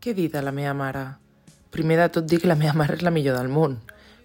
Què 0.03 0.15
dir 0.19 0.29
de 0.33 0.43
la 0.43 0.53
meva 0.53 0.75
mare? 0.75 1.07
Primer 1.73 1.97
de 2.03 2.09
tot 2.19 2.27
dir 2.29 2.43
que 2.43 2.51
la 2.51 2.59
meva 2.59 2.75
mare 2.77 2.99
és 2.99 3.05
la 3.07 3.15
millor 3.15 3.39
del 3.39 3.49
món. 3.49 3.79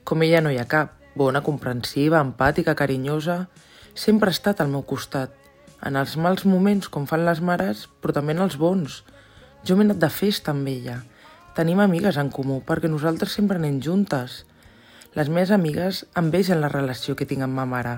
Com 0.04 0.24
ella 0.26 0.42
no 0.42 0.52
hi 0.52 0.58
ha 0.60 0.68
cap. 0.68 0.98
Bona, 1.18 1.42
comprensiva, 1.46 2.22
empàtica, 2.22 2.76
carinyosa... 2.76 3.46
Sempre 3.98 4.30
ha 4.30 4.36
estat 4.36 4.60
al 4.62 4.70
meu 4.70 4.84
costat. 4.86 5.32
En 5.82 5.96
els 5.98 6.12
mals 6.22 6.44
moments, 6.46 6.86
com 6.94 7.08
fan 7.10 7.24
les 7.26 7.40
mares, 7.42 7.88
però 7.98 8.14
també 8.14 8.36
en 8.36 8.44
els 8.46 8.58
bons. 8.62 9.00
Jo 9.66 9.74
m'he 9.74 9.88
anat 9.88 9.98
de 10.04 10.10
festa 10.14 10.54
amb 10.54 10.70
ella. 10.70 11.00
Tenim 11.58 11.82
amigues 11.82 12.20
en 12.22 12.30
comú, 12.30 12.60
perquè 12.68 12.92
nosaltres 12.94 13.34
sempre 13.34 13.58
anem 13.58 13.80
juntes. 13.82 14.44
Les 15.18 15.32
meves 15.34 15.50
amigues 15.56 16.04
envegen 16.22 16.62
la 16.62 16.70
relació 16.70 17.16
que 17.18 17.26
tinc 17.26 17.42
amb 17.48 17.58
ma 17.58 17.66
mare. 17.66 17.96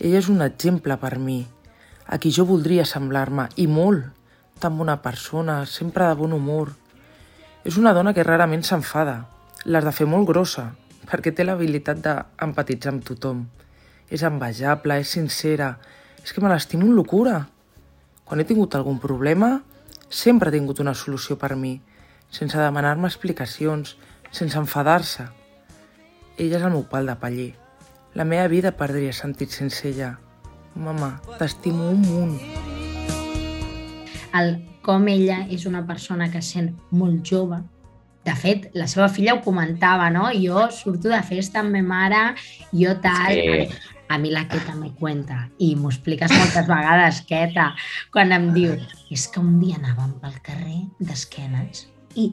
Ella 0.00 0.18
és 0.18 0.30
un 0.32 0.42
exemple 0.42 0.98
per 0.98 1.12
mi, 1.22 1.38
a 2.10 2.18
qui 2.18 2.34
jo 2.34 2.48
voldria 2.50 2.88
semblar-me, 2.88 3.46
i 3.62 3.68
molt, 3.70 4.10
tan 4.58 4.74
bona 4.74 4.98
persona, 5.06 5.60
sempre 5.70 6.10
de 6.10 6.18
bon 6.18 6.34
humor. 6.34 6.74
És 7.62 7.78
una 7.78 7.94
dona 7.94 8.16
que 8.16 8.26
rarament 8.26 8.66
s'enfada, 8.66 9.20
l'has 9.70 9.86
de 9.86 9.94
fer 9.94 10.10
molt 10.10 10.26
grossa, 10.34 10.72
perquè 11.06 11.30
té 11.30 11.46
l'habilitat 11.46 12.02
d'empatitzar 12.02 12.96
amb 12.96 13.06
tothom. 13.06 13.46
És 14.10 14.24
envejable, 14.26 14.98
és 15.00 15.12
sincera, 15.14 15.76
és 16.22 16.32
que 16.34 16.42
me 16.42 16.50
l'estimo 16.50 16.86
amb 16.86 16.96
locura. 16.98 17.36
Quan 18.26 18.42
he 18.42 18.46
tingut 18.46 18.74
algun 18.74 18.98
problema, 19.02 19.60
sempre 20.08 20.50
ha 20.50 20.54
tingut 20.54 20.82
una 20.82 20.94
solució 20.94 21.38
per 21.38 21.54
mi, 21.56 21.76
sense 22.30 22.58
demanar-me 22.58 23.08
explicacions, 23.08 23.96
sense 24.30 24.58
enfadar-se. 24.58 25.28
Ella 26.36 26.58
és 26.58 26.66
el 26.66 26.74
meu 26.74 26.86
pal 26.90 27.10
de 27.10 27.16
paller. 27.20 27.50
La 28.14 28.26
meva 28.26 28.48
vida 28.50 28.74
perdria 28.74 29.14
sentit 29.14 29.54
sense 29.54 29.86
ella. 29.88 30.16
Mama, 30.74 31.16
t'estimo 31.38 31.90
un 31.94 32.02
munt. 32.06 32.38
El, 34.34 34.56
com 34.86 35.06
ella 35.10 35.44
és 35.50 35.66
una 35.66 35.82
persona 35.86 36.30
que 36.30 36.42
sent 36.42 36.72
molt 36.94 37.22
jove, 37.26 37.60
de 38.24 38.34
fet, 38.36 38.66
la 38.76 38.86
seva 38.90 39.08
filla 39.08 39.34
ho 39.34 39.40
comentava, 39.44 40.10
no? 40.12 40.26
Jo 40.36 40.66
surto 40.74 41.08
de 41.08 41.22
festa 41.24 41.62
amb 41.62 41.72
ma 41.76 41.82
mare, 41.94 42.20
jo 42.76 42.98
tal... 43.04 43.40
Sí. 43.40 43.96
A 44.10 44.18
mi 44.18 44.32
la 44.34 44.42
Queta 44.50 44.74
me 44.74 44.90
cuenta 44.98 45.44
i 45.62 45.76
m'ho 45.78 45.90
expliques 45.92 46.32
moltes 46.34 46.66
vegades, 46.66 47.20
Queta, 47.28 47.68
quan 48.12 48.32
em 48.34 48.48
diu 48.56 48.72
és 49.14 49.28
que 49.30 49.38
un 49.38 49.60
dia 49.62 49.78
anàvem 49.78 50.16
pel 50.22 50.34
carrer 50.42 50.80
d'esquenes 50.98 51.86
i 52.18 52.32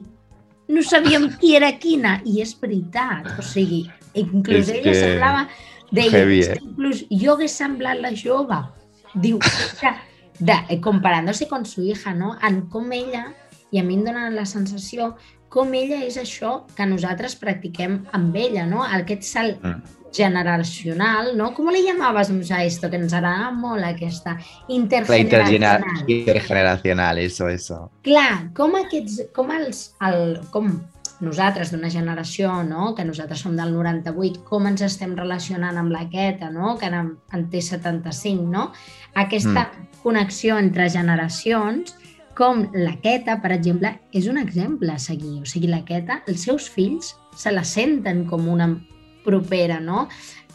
no 0.68 0.82
sabíem 0.82 1.28
qui 1.38 1.54
era 1.56 1.70
quina, 1.80 2.18
i 2.26 2.42
és 2.42 2.52
veritat. 2.60 3.30
O 3.38 3.44
sigui, 3.46 3.84
inclús 4.18 4.66
És 4.66 4.74
ella 4.74 4.82
que 4.84 4.94
semblava... 4.98 5.48
Deia, 5.90 6.10
heavy, 6.18 6.40
"És 6.40 6.48
que 6.50 6.58
eh?" 6.58 6.66
inclús 6.66 7.04
jo 7.08 7.32
hagués 7.32 7.54
semblat 7.56 8.02
la 8.02 8.10
jove. 8.12 8.58
Diu, 9.14 9.38
que, 9.80 9.92
de, 10.40 10.56
eh, 10.68 10.80
comparándose 10.80 11.48
con 11.48 11.64
su 11.64 11.82
hija, 11.82 12.12
no? 12.12 12.36
En 12.42 12.66
com 12.68 12.92
ella, 12.92 13.32
i 13.70 13.78
a 13.80 13.84
mi 13.84 13.94
em 13.94 14.04
dona 14.04 14.28
la 14.30 14.44
sensació, 14.44 15.14
com 15.48 15.72
ella 15.72 16.02
és 16.04 16.18
això 16.20 16.66
que 16.76 16.84
nosaltres 16.84 17.36
practiquem 17.36 18.02
amb 18.12 18.36
ella, 18.36 18.66
no? 18.66 18.82
Aquest 18.84 19.22
salt 19.22 19.62
Mm. 19.64 19.82
Generacional, 20.12 21.36
¿no? 21.36 21.54
¿Cómo 21.54 21.70
le 21.70 21.82
llamàvamos 21.82 22.50
a 22.50 22.64
esto? 22.64 22.90
Que 22.90 22.96
ens 22.96 23.12
agrada 23.12 23.50
molt 23.50 23.84
aquesta 23.84 24.36
La 24.36 24.74
intergeneracional. 24.74 25.82
intergener- 25.82 26.08
intergeneracional, 26.08 27.18
eso, 27.18 27.48
eso. 27.48 27.90
Clar, 28.02 28.52
com 28.54 28.74
aquests, 28.76 29.28
com 29.34 29.50
els, 29.52 29.94
el, 30.00 30.40
com 30.50 30.70
nosaltres 31.20 31.72
d'una 31.72 31.90
generació, 31.90 32.62
no? 32.62 32.94
que 32.94 33.04
nosaltres 33.04 33.40
som 33.40 33.56
del 33.56 33.72
98, 33.74 34.44
com 34.44 34.66
ens 34.66 34.82
estem 34.82 35.16
relacionant 35.16 35.76
amb 35.76 35.90
la 35.90 36.08
Queta, 36.08 36.50
no? 36.50 36.76
que 36.78 36.86
ara 36.86 37.00
en, 37.00 37.16
en 37.32 37.48
té 37.50 37.60
75, 37.60 38.44
no? 38.46 38.72
Aquesta 39.14 39.70
connexió 40.02 40.58
entre 40.58 40.88
generacions, 40.88 41.96
com 42.38 42.68
la 42.72 42.94
Queta, 43.02 43.40
per 43.42 43.50
exemple, 43.50 43.96
és 44.14 44.28
un 44.30 44.38
exemple 44.38 44.92
a 44.92 44.98
seguir. 45.02 45.40
O 45.42 45.44
sigui, 45.44 45.66
la 45.66 45.84
Queta, 45.84 46.22
els 46.28 46.44
seus 46.46 46.68
fills 46.70 47.16
se 47.34 47.50
la 47.50 47.64
senten 47.64 48.24
com 48.30 48.46
una 48.48 48.68
propera, 49.28 49.78
no? 49.84 50.06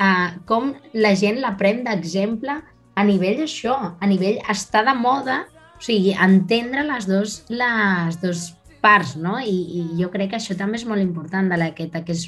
Uh, 0.02 0.34
com 0.50 0.74
la 0.98 1.14
gent 1.20 1.38
la 1.44 1.54
pren 1.60 1.84
d'exemple 1.86 2.58
a 2.96 3.06
nivell 3.06 3.44
això, 3.46 3.78
a 4.00 4.10
nivell 4.10 4.42
estar 4.50 4.84
de 4.88 4.96
moda, 4.98 5.44
o 5.78 5.82
sigui, 5.84 6.14
entendre 6.14 6.84
les 6.88 7.08
dos, 7.10 7.38
les 7.54 8.20
dos 8.22 8.52
parts, 8.84 9.16
no? 9.18 9.38
I, 9.40 9.56
I 9.80 9.86
jo 10.02 10.10
crec 10.14 10.34
que 10.34 10.42
això 10.42 10.58
també 10.60 10.82
és 10.82 10.88
molt 10.90 11.02
important 11.02 11.50
de 11.50 11.60
la 11.60 11.72
Queta, 11.78 12.04
que 12.06 12.16
és, 12.16 12.28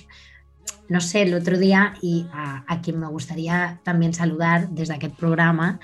no 0.90 1.02
sé, 1.02 1.26
otro 1.36 1.58
día, 1.58 1.94
y 2.02 2.26
a, 2.34 2.64
a 2.68 2.82
quien 2.82 3.00
me 3.00 3.08
gustaría 3.08 3.80
también 3.84 4.14
saludar 4.14 4.70
desde 4.70 4.96
aquest 4.96 5.16
programa, 5.16 5.80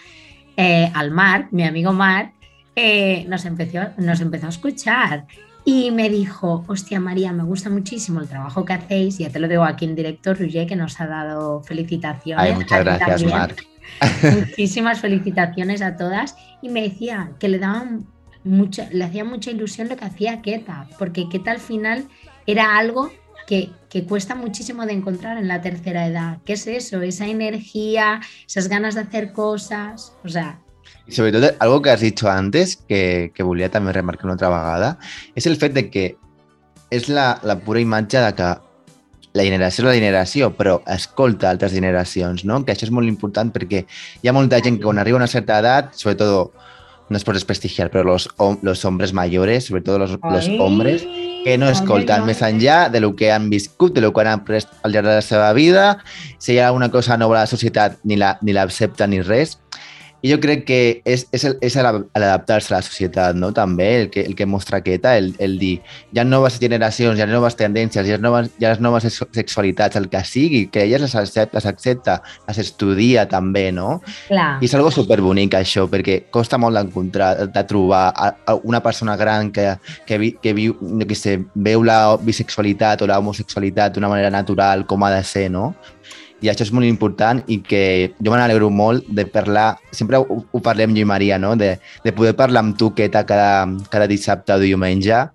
eh, 0.57 0.91
al 0.93 1.11
Marc, 1.11 1.51
mi 1.51 1.63
amigo 1.65 1.93
Marc, 1.93 2.33
eh, 2.75 3.25
nos, 3.27 3.45
empezó, 3.45 3.89
nos 3.97 4.21
empezó 4.21 4.47
a 4.47 4.49
escuchar 4.49 5.27
y 5.63 5.91
me 5.91 6.09
dijo, 6.09 6.63
hostia 6.67 6.99
María, 6.99 7.31
me 7.33 7.43
gusta 7.43 7.69
muchísimo 7.69 8.19
el 8.19 8.27
trabajo 8.27 8.65
que 8.65 8.73
hacéis, 8.73 9.19
ya 9.19 9.29
te 9.29 9.39
lo 9.39 9.47
digo 9.47 9.63
aquí 9.63 9.85
en 9.85 9.95
directo, 9.95 10.33
Roger, 10.33 10.67
que 10.67 10.75
nos 10.75 10.99
ha 10.99 11.07
dado 11.07 11.61
felicitaciones. 11.63 12.43
Ay, 12.43 12.55
muchas 12.55 12.83
gracias. 12.83 13.23
Marc. 13.25 13.67
Muchísimas 14.23 15.01
felicitaciones 15.01 15.81
a 15.81 15.97
todas 15.97 16.35
y 16.61 16.69
me 16.69 16.81
decía 16.81 17.31
que 17.39 17.49
le 17.49 17.59
daban 17.59 18.07
mucha, 18.43 18.89
le 18.91 19.03
hacía 19.03 19.23
mucha 19.23 19.51
ilusión 19.51 19.89
lo 19.89 19.97
que 19.97 20.05
hacía 20.05 20.41
Keta, 20.41 20.87
porque 20.97 21.27
Keta 21.29 21.51
al 21.51 21.59
final 21.59 22.05
era 22.47 22.77
algo 22.77 23.11
que, 23.47 23.69
que 23.89 24.05
cuesta 24.05 24.33
muchísimo 24.33 24.85
de 24.85 24.93
encontrar 24.93 25.37
en 25.37 25.47
la 25.47 25.61
tercera 25.61 26.07
edad. 26.07 26.39
¿Qué 26.45 26.53
es 26.53 26.65
eso? 26.67 27.01
Esa 27.01 27.27
energía, 27.27 28.21
esas 28.47 28.67
ganas 28.67 28.95
de 28.95 29.01
hacer 29.01 29.33
cosas, 29.33 30.13
o 30.23 30.29
sea, 30.29 30.59
Y 31.07 31.13
sobre 31.13 31.31
todo, 31.31 31.51
algo 31.59 31.81
que 31.81 31.89
has 31.89 31.99
dicho 31.99 32.29
antes, 32.29 32.77
que, 32.87 33.31
que 33.35 33.43
volia 33.43 33.69
també 33.69 33.91
remarcar 33.91 34.25
una 34.25 34.33
altra 34.37 34.49
vegada, 34.49 34.97
és 35.35 35.47
el 35.49 35.57
fet 35.57 35.73
de 35.73 35.89
que 35.89 36.15
és 36.91 37.09
la, 37.09 37.39
la 37.43 37.57
pura 37.59 37.81
imatge 37.81 38.21
de 38.21 38.33
que 38.35 38.49
la 39.33 39.43
generació 39.47 39.83
és 39.83 39.87
la 39.87 39.95
generació, 39.95 40.51
però 40.55 40.81
escolta 40.91 41.49
altres 41.49 41.71
generacions, 41.71 42.43
no? 42.45 42.61
Que 42.65 42.73
això 42.75 42.85
és 42.87 42.91
molt 42.91 43.07
important 43.07 43.51
perquè 43.51 43.85
hi 44.21 44.27
ha 44.27 44.35
molta 44.35 44.59
gent 44.63 44.77
que 44.77 44.83
quan 44.87 44.99
arriba 44.99 45.17
a 45.17 45.23
una 45.23 45.31
certa 45.31 45.59
edat, 45.59 45.93
sobretot, 45.95 46.51
no 47.11 47.17
es 47.17 47.25
por 47.27 47.35
desprestigiar, 47.35 47.89
però 47.91 48.05
los, 48.05 48.29
los 48.61 48.85
hombres 48.85 49.11
mayores, 49.11 49.65
sobre 49.65 49.81
todo 49.81 49.99
los, 49.99 50.11
los 50.11 50.47
Ai, 50.47 50.59
hombres, 50.59 51.03
que 51.43 51.57
no 51.57 51.67
escolten 51.67 52.21
ai, 52.21 52.27
més 52.29 52.39
enllà 52.45 52.85
de 52.89 53.01
lo 53.03 53.17
que 53.19 53.33
han 53.35 53.49
viscut, 53.51 53.91
de 53.93 53.99
lo 53.99 54.13
que 54.13 54.21
han 54.23 54.29
après 54.31 54.63
al 54.83 54.93
llarg 54.93 55.09
de 55.09 55.17
la 55.17 55.25
seva 55.25 55.51
vida, 55.51 55.97
si 56.39 56.53
hi 56.53 56.59
ha 56.59 56.69
alguna 56.69 56.87
cosa 56.91 57.17
nova 57.17 57.35
a 57.35 57.43
la 57.43 57.51
societat 57.51 57.99
ni 58.03 58.15
la- 58.15 58.37
ni 58.41 58.53
ni, 58.53 59.21
res. 59.21 59.59
I 60.21 60.29
jo 60.31 60.37
crec 60.39 60.65
que 60.67 61.01
és, 61.05 61.23
és, 61.33 61.43
el- 61.49 61.57
és 61.65 61.75
l'adaptar-se 61.81 62.73
a 62.73 62.77
la 62.77 62.81
societat, 62.85 63.35
no? 63.35 63.51
també, 63.53 63.87
el 64.03 64.09
que, 64.13 64.21
el 64.21 64.35
que 64.35 64.45
mostra 64.45 64.77
aquesta, 64.77 65.15
el, 65.17 65.31
el 65.39 65.57
dir, 65.57 65.79
hi 66.13 66.19
ha 66.21 66.23
noves 66.23 66.59
generacions, 66.61 67.17
hi 67.17 67.23
ha 67.23 67.27
noves 67.29 67.55
tendències, 67.57 68.05
hi 68.05 68.13
ha 68.13 68.19
noves, 68.21 68.51
hi 68.59 68.65
ha 68.69 68.75
noves 68.79 69.05
sexu- 69.07 69.27
sexualitats, 69.33 69.95
el 69.97 70.09
que 70.09 70.21
sigui, 70.23 70.67
que 70.69 70.83
elles 70.83 71.01
les 71.01 71.15
accepta, 71.15 71.57
les, 71.57 71.65
accepta, 71.65 72.19
les 72.47 72.57
estudia 72.61 73.27
també, 73.27 73.71
no? 73.71 74.01
clar, 74.27 74.59
I 74.61 74.69
és 74.69 74.75
algo 74.77 74.91
superbonic 74.93 75.55
això, 75.57 75.87
perquè 75.89 76.19
costa 76.29 76.59
molt 76.61 76.77
d'encontrar, 76.77 77.47
de 77.51 77.63
trobar 77.65 78.03
a, 78.15 78.29
a 78.45 78.55
una 78.61 78.83
persona 78.83 79.17
gran 79.17 79.49
que, 79.51 79.71
que, 80.05 80.17
vi, 80.21 80.31
que 80.41 80.53
viu, 80.53 80.77
no 80.81 81.07
que 81.09 81.15
sé, 81.17 81.39
veu 81.55 81.81
la 81.83 82.15
bisexualitat 82.21 83.01
o 83.01 83.07
la 83.09 83.17
homosexualitat 83.19 83.95
d'una 83.97 84.09
manera 84.13 84.29
natural, 84.29 84.85
com 84.85 85.03
ha 85.03 85.11
de 85.15 85.23
ser, 85.23 85.49
no? 85.49 85.71
I 86.41 86.49
això 86.49 86.65
és 86.65 86.71
molt 86.73 86.87
important 86.89 87.43
i 87.53 87.59
que 87.61 88.13
jo 88.17 88.31
me 88.33 88.39
n'alegro 88.39 88.71
molt 88.73 89.05
de 89.07 89.27
parlar, 89.29 89.75
sempre 89.93 90.17
ho, 90.17 90.39
ho 90.41 90.61
parlem 90.63 90.95
jo 90.95 91.03
i 91.03 91.07
Maria, 91.07 91.37
no? 91.37 91.53
de, 91.55 91.75
de 92.03 92.13
poder 92.17 92.33
parlar 92.35 92.63
amb 92.65 92.77
tu, 92.77 92.91
Queta, 92.97 93.25
cada, 93.29 93.67
cada 93.93 94.09
dissabte 94.09 94.55
o 94.55 94.61
diumenge, 94.61 95.27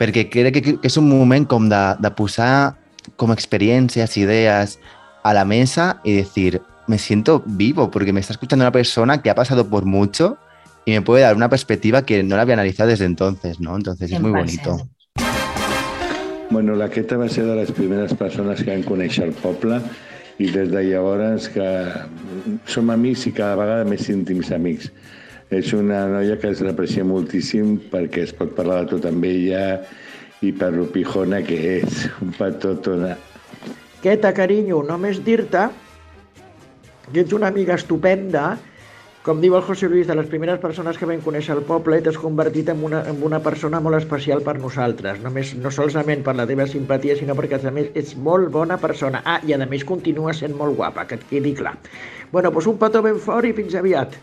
perquè 0.00 0.26
crec 0.30 0.58
que, 0.58 0.64
que 0.82 0.90
és 0.90 0.98
un 0.98 1.06
moment 1.10 1.46
com 1.46 1.70
de, 1.70 1.82
de 2.02 2.10
posar 2.18 2.74
com 3.16 3.30
experiències, 3.32 4.16
idees 4.18 4.78
a 5.22 5.32
la 5.32 5.44
mesa 5.44 6.00
y 6.04 6.16
decir, 6.16 6.60
me 6.86 6.98
siento 6.98 7.42
vivo 7.46 7.90
porque 7.90 8.12
me 8.12 8.20
está 8.20 8.32
escuchando 8.32 8.64
una 8.64 8.72
persona 8.72 9.22
que 9.22 9.30
ha 9.30 9.34
pasado 9.34 9.68
por 9.68 9.84
mucho 9.84 10.38
y 10.84 10.92
me 10.92 11.02
puede 11.02 11.22
dar 11.22 11.36
una 11.36 11.48
perspectiva 11.48 12.02
que 12.02 12.22
no 12.22 12.36
la 12.36 12.42
había 12.42 12.54
analizado 12.54 12.88
desde 12.88 13.04
entonces, 13.04 13.60
¿no? 13.60 13.76
Entonces 13.76 14.10
es 14.10 14.20
muy 14.20 14.32
100%. 14.32 14.34
bonito. 14.34 14.88
Bueno, 16.50 16.74
la 16.76 16.88
Queta 16.88 17.18
va 17.18 17.28
ser 17.28 17.44
de 17.44 17.54
les 17.56 17.70
primeres 17.72 18.14
persones 18.14 18.62
que 18.64 18.70
van 18.72 18.82
conèixer 18.82 19.26
el 19.28 19.34
poble 19.36 19.82
i 20.38 20.50
des 20.54 20.70
de 20.70 20.82
llavors 20.86 21.48
que 21.50 21.68
som 22.70 22.90
amics 22.94 23.26
i 23.26 23.32
cada 23.34 23.58
vegada 23.58 23.86
més 23.88 24.06
íntims 24.12 24.52
amics. 24.54 24.92
És 25.50 25.72
una 25.72 26.04
noia 26.10 26.36
que 26.38 26.50
es 26.52 26.60
l'aprecia 26.62 27.06
moltíssim 27.08 27.78
perquè 27.90 28.26
es 28.26 28.34
pot 28.36 28.52
parlar 28.56 28.82
de 28.84 28.92
tot 28.94 29.08
amb 29.08 29.24
ella 29.24 29.80
i 30.44 30.52
per 30.54 30.70
lo 30.76 30.86
pijona 30.92 31.40
que 31.42 31.58
és, 31.78 32.06
un 32.22 32.34
petó 32.36 32.76
tona. 32.84 33.16
Queta, 34.04 34.30
carinyo, 34.36 34.82
només 34.86 35.18
dir-te 35.26 35.66
que 37.08 37.24
ets 37.24 37.34
una 37.34 37.48
amiga 37.50 37.74
estupenda, 37.74 38.52
com 39.28 39.42
diu 39.44 39.58
el 39.58 39.62
José 39.66 39.90
Luis, 39.92 40.06
de 40.08 40.14
les 40.16 40.28
primeres 40.30 40.56
persones 40.62 40.96
que 40.96 41.04
vam 41.04 41.20
conèixer 41.20 41.52
el 41.52 41.66
poble 41.68 41.98
t'has 42.00 42.16
convertit 42.16 42.70
en 42.72 42.80
una, 42.86 43.02
en 43.10 43.18
una 43.28 43.42
persona 43.44 43.76
molt 43.84 43.98
especial 43.98 44.40
per 44.46 44.54
nosaltres. 44.56 45.20
Només, 45.20 45.50
no 45.60 45.68
solament 45.74 46.22
per 46.24 46.32
la 46.38 46.46
teva 46.48 46.64
simpatia, 46.64 47.18
sinó 47.18 47.36
perquè 47.36 47.58
a 47.60 47.74
més 47.74 47.90
ets 47.92 48.14
molt 48.16 48.48
bona 48.54 48.78
persona. 48.80 49.20
Ah, 49.28 49.36
i 49.44 49.52
a 49.52 49.60
més 49.68 49.84
continua 49.84 50.32
sent 50.32 50.56
molt 50.56 50.78
guapa, 50.80 51.04
que 51.04 51.20
et 51.20 51.28
quedi 51.28 51.52
clar. 51.60 51.76
Bueno, 52.32 52.48
doncs 52.48 52.72
un 52.72 52.80
petó 52.80 53.04
ben 53.04 53.20
fort 53.20 53.44
i 53.44 53.52
fins 53.52 53.76
aviat. 53.76 54.16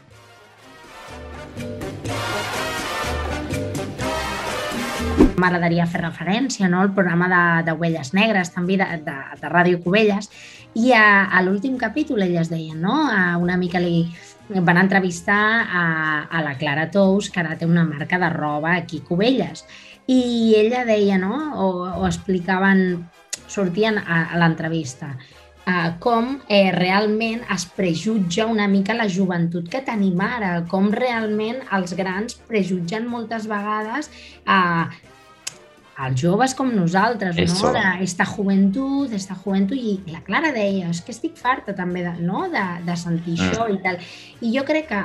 m'agradaria 5.35 5.83
fer 5.85 6.00
referència 6.00 6.69
no? 6.71 6.79
al 6.81 6.93
programa 6.95 7.27
de, 7.27 7.41
de 7.67 7.74
Huelles 7.75 8.13
Negres, 8.15 8.53
també 8.55 8.77
de, 8.79 8.85
de, 9.03 9.15
de 9.41 9.50
Ràdio 9.51 9.81
Cubelles, 9.83 10.29
i 10.79 10.93
a, 10.95 11.27
a 11.27 11.41
l'últim 11.43 11.75
capítol 11.77 12.24
elles 12.24 12.50
deien, 12.50 12.79
no? 12.81 12.95
A 13.12 13.35
una 13.38 13.57
mica 13.59 13.81
li 13.83 14.05
van 14.50 14.78
entrevistar 14.78 15.66
a, 15.66 15.86
a 16.30 16.42
la 16.46 16.56
Clara 16.58 16.90
Tous, 16.92 17.30
que 17.30 17.42
ara 17.42 17.58
té 17.58 17.66
una 17.66 17.86
marca 17.88 18.20
de 18.22 18.30
roba 18.30 18.75
aquí 18.75 19.02
a 19.02 19.08
Cubelles, 19.08 19.66
i 20.08 20.54
ella 20.58 20.84
deia, 20.86 21.18
no? 21.18 21.38
o, 21.58 21.70
o 22.02 22.06
explicaven 22.06 23.06
sortien 23.48 23.98
a, 23.98 24.22
a 24.34 24.40
l'entrevista, 24.42 25.16
uh, 25.66 25.90
com 26.02 26.36
eh, 26.48 26.72
realment 26.75 27.42
es 27.54 27.66
prejutja 27.78 28.46
una 28.50 28.68
mica 28.70 28.96
la 28.98 29.10
joventut 29.10 29.70
que 29.72 29.82
tenim 29.86 30.22
ara, 30.22 30.60
com 30.70 30.92
realment 30.94 31.64
els 31.75 31.96
grans 31.98 32.38
prejutgen 32.50 33.10
moltes 33.10 33.50
vegades 33.50 34.12
uh, 34.46 34.86
els 35.98 36.20
joves 36.20 36.54
com 36.56 36.72
nosaltres, 36.75 37.38
Eso. 37.40 37.72
no? 37.72 37.80
D'esta 38.00 38.25
joventut, 38.28 39.14
esta 39.16 39.36
joventut, 39.44 39.78
i 39.80 40.02
la 40.12 40.22
Clara 40.25 40.52
deia, 40.52 40.90
és 40.92 41.00
que 41.02 41.14
estic 41.16 41.38
farta 41.40 41.75
també 41.75 42.04
de, 42.04 42.12
no? 42.20 42.50
de, 42.52 42.64
de 42.86 42.96
sentir 43.00 43.38
Mm. 43.40 43.46
això 43.48 43.68
i 43.72 43.78
tal. 43.84 44.00
I 44.42 44.52
jo 44.58 44.66
crec 44.68 44.90
que 44.90 45.04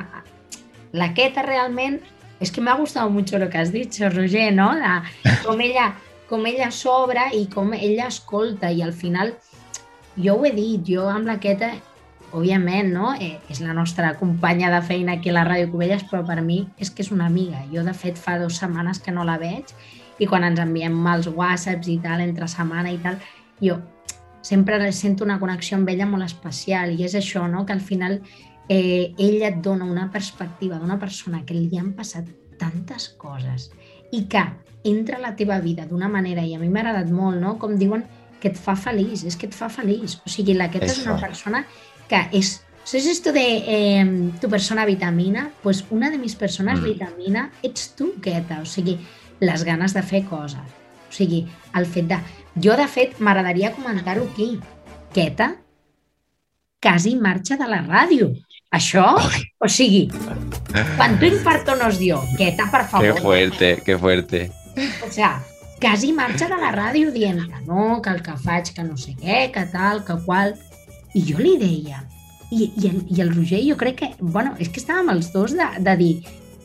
la 0.91 1.13
Queta 1.13 1.41
realment, 1.45 2.01
és 2.41 2.51
que 2.51 2.59
m'ha 2.61 2.75
gustat 2.75 3.09
mucho 3.09 3.37
lo 3.39 3.49
que 3.49 3.57
has 3.57 3.71
dit, 3.71 3.93
Roger, 4.11 4.51
no? 4.53 4.73
De 4.75 5.35
com 5.45 5.61
ella, 5.61 5.93
com 6.27 6.45
ella 6.45 6.71
s'obre 6.71 7.29
i 7.37 7.45
com 7.47 7.73
ella 7.73 8.07
escolta 8.07 8.71
i 8.71 8.81
al 8.81 8.91
final, 8.93 9.35
jo 10.17 10.35
ho 10.35 10.45
he 10.45 10.51
dit, 10.51 10.81
jo 10.83 11.07
amb 11.07 11.27
la 11.27 11.39
Queta 11.39 11.71
òbviament, 12.33 12.91
no? 12.93 13.13
Eh, 13.19 13.39
és 13.51 13.59
la 13.61 13.73
nostra 13.73 14.13
companya 14.17 14.69
de 14.71 14.81
feina 14.81 15.13
aquí 15.13 15.29
a 15.29 15.33
la 15.33 15.45
Ràdio 15.45 15.69
Cubelles, 15.71 16.03
però 16.09 16.25
per 16.25 16.41
mi 16.41 16.65
és 16.79 16.89
que 16.89 17.03
és 17.03 17.11
una 17.11 17.25
amiga. 17.27 17.63
Jo, 17.71 17.83
de 17.83 17.93
fet, 17.93 18.17
fa 18.17 18.37
dues 18.39 18.57
setmanes 18.57 18.99
que 18.99 19.11
no 19.11 19.23
la 19.27 19.37
veig 19.37 19.65
i 20.19 20.27
quan 20.27 20.43
ens 20.43 20.59
enviem 20.59 20.95
els 21.13 21.27
whatsapps 21.27 21.87
i 21.87 21.97
tal, 22.03 22.21
entre 22.21 22.47
setmana 22.47 22.91
i 22.91 22.99
tal, 23.01 23.17
jo 23.61 23.79
sempre 24.41 24.91
sento 24.91 25.23
una 25.23 25.39
connexió 25.39 25.77
amb 25.77 25.89
ella 25.89 26.07
molt 26.09 26.25
especial 26.25 26.95
i 26.95 27.05
és 27.05 27.15
això, 27.15 27.47
no? 27.47 27.65
que 27.65 27.73
al 27.73 27.81
final 27.81 28.19
eh, 28.67 29.13
ella 29.17 29.49
et 29.49 29.61
dona 29.61 29.85
una 29.85 30.09
perspectiva 30.11 30.79
d'una 30.79 30.97
persona 30.99 31.43
que 31.45 31.53
li 31.53 31.77
han 31.77 31.93
passat 31.93 32.25
tantes 32.57 33.09
coses 33.21 33.69
i 34.11 34.25
que 34.29 34.41
entra 34.83 35.17
a 35.17 35.21
la 35.21 35.35
teva 35.35 35.59
vida 35.61 35.85
d'una 35.85 36.09
manera, 36.09 36.41
i 36.41 36.55
a 36.55 36.59
mi 36.59 36.69
m'ha 36.69 36.81
agradat 36.81 37.11
molt, 37.13 37.37
no? 37.39 37.57
com 37.61 37.77
diuen, 37.77 38.03
que 38.41 38.49
et 38.49 38.57
fa 38.57 38.73
feliç, 38.75 39.23
és 39.29 39.37
que 39.37 39.45
et 39.45 39.53
fa 39.53 39.69
feliç. 39.69 40.17
O 40.25 40.29
sigui, 40.29 40.55
la 40.57 40.71
Queta 40.73 40.89
és 40.89 41.03
una 41.05 41.19
persona 41.21 41.63
que 42.09 42.25
és 42.33 42.59
¿Sabes 42.83 43.05
esto 43.05 43.31
de 43.31 43.63
eh, 43.67 44.31
tu 44.41 44.49
persona 44.49 44.85
vitamina? 44.85 45.51
Pues 45.61 45.85
una 45.91 46.09
de 46.09 46.17
mis 46.17 46.35
personas 46.35 46.79
Mm. 46.79 46.83
vitamina 46.83 47.51
ets 47.61 47.93
tu, 47.95 48.15
Queta. 48.19 48.59
O 48.61 48.65
sigui, 48.65 48.97
les 49.41 49.65
ganes 49.67 49.93
de 49.97 50.03
fer 50.05 50.23
coses. 50.29 50.77
O 51.09 51.13
sigui, 51.13 51.43
el 51.75 51.85
fet 51.85 52.07
de... 52.11 52.19
Jo, 52.61 52.75
de 52.79 52.87
fet, 52.87 53.17
m'agradaria 53.19 53.73
comentar-ho 53.75 54.23
aquí. 54.31 54.53
Queta 55.15 55.55
quasi 56.81 57.15
marxa 57.15 57.57
de 57.59 57.67
la 57.69 57.81
ràdio. 57.85 58.31
Això, 58.71 59.03
o 59.59 59.67
sigui, 59.69 60.07
¿cuánto 60.97 61.25
infarto 61.27 61.75
nos 61.75 61.99
dio? 61.99 62.21
Queta, 62.37 62.69
per 62.71 62.81
Qué 62.83 62.87
favor. 62.87 63.21
fuerte, 63.21 63.81
qué 63.85 63.97
fuerte. 63.97 64.51
O 65.05 65.11
sea, 65.11 65.43
quasi 65.81 66.13
marxa 66.13 66.47
de 66.47 66.57
la 66.57 66.71
ràdio 66.71 67.11
dient 67.11 67.43
que 67.51 67.61
no, 67.67 68.01
que 68.01 68.09
el 68.09 68.21
que 68.23 68.37
faig, 68.37 68.71
que 68.73 68.83
no 68.83 68.97
sé 68.97 69.15
què, 69.19 69.51
que 69.51 69.65
tal, 69.73 70.05
que 70.05 70.15
qual... 70.25 70.55
I 71.13 71.25
jo 71.27 71.41
li 71.43 71.57
deia, 71.59 72.05
i, 72.55 72.69
i, 72.79 72.87
el, 72.87 73.01
i 73.11 73.19
el 73.19 73.33
Roger 73.35 73.59
jo 73.67 73.75
crec 73.75 73.97
que, 73.99 74.07
bueno, 74.21 74.53
és 74.63 74.69
que 74.71 74.79
estàvem 74.79 75.09
els 75.11 75.33
dos 75.33 75.51
de, 75.51 75.65
de 75.83 75.95
dir, 75.99 76.13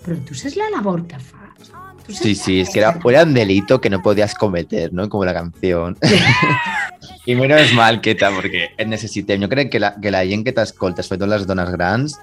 però 0.05 0.15
tu 0.23 0.37
saps 0.39 0.55
la 0.55 0.69
labor 0.71 1.03
que 1.11 1.19
fas? 1.19 1.46
Sí, 2.09 2.35
sí, 2.35 2.61
es 2.61 2.71
que 2.71 2.79
era, 2.79 2.99
era 3.05 3.23
un 3.25 3.35
delito 3.35 3.81
que 3.81 3.91
no 3.91 4.03
podías 4.03 4.35
cometer, 4.35 4.93
¿no? 4.93 5.09
Como 5.09 5.25
la 5.25 5.35
canción. 5.35 5.97
I 7.27 7.35
menos 7.35 7.73
mal, 7.75 8.01
Queta, 8.01 8.31
perquè 8.31 8.69
et 8.79 8.87
necessitem. 8.87 9.43
Jo 9.43 9.49
crec 9.51 9.73
que 9.73 9.81
la, 9.83 9.97
que 9.99 10.13
la 10.15 10.23
gent 10.27 10.45
que 10.47 10.55
t'escolta, 10.55 11.03
sobretot 11.03 11.33
les 11.33 11.47
dones 11.49 11.73
grans, 11.75 12.15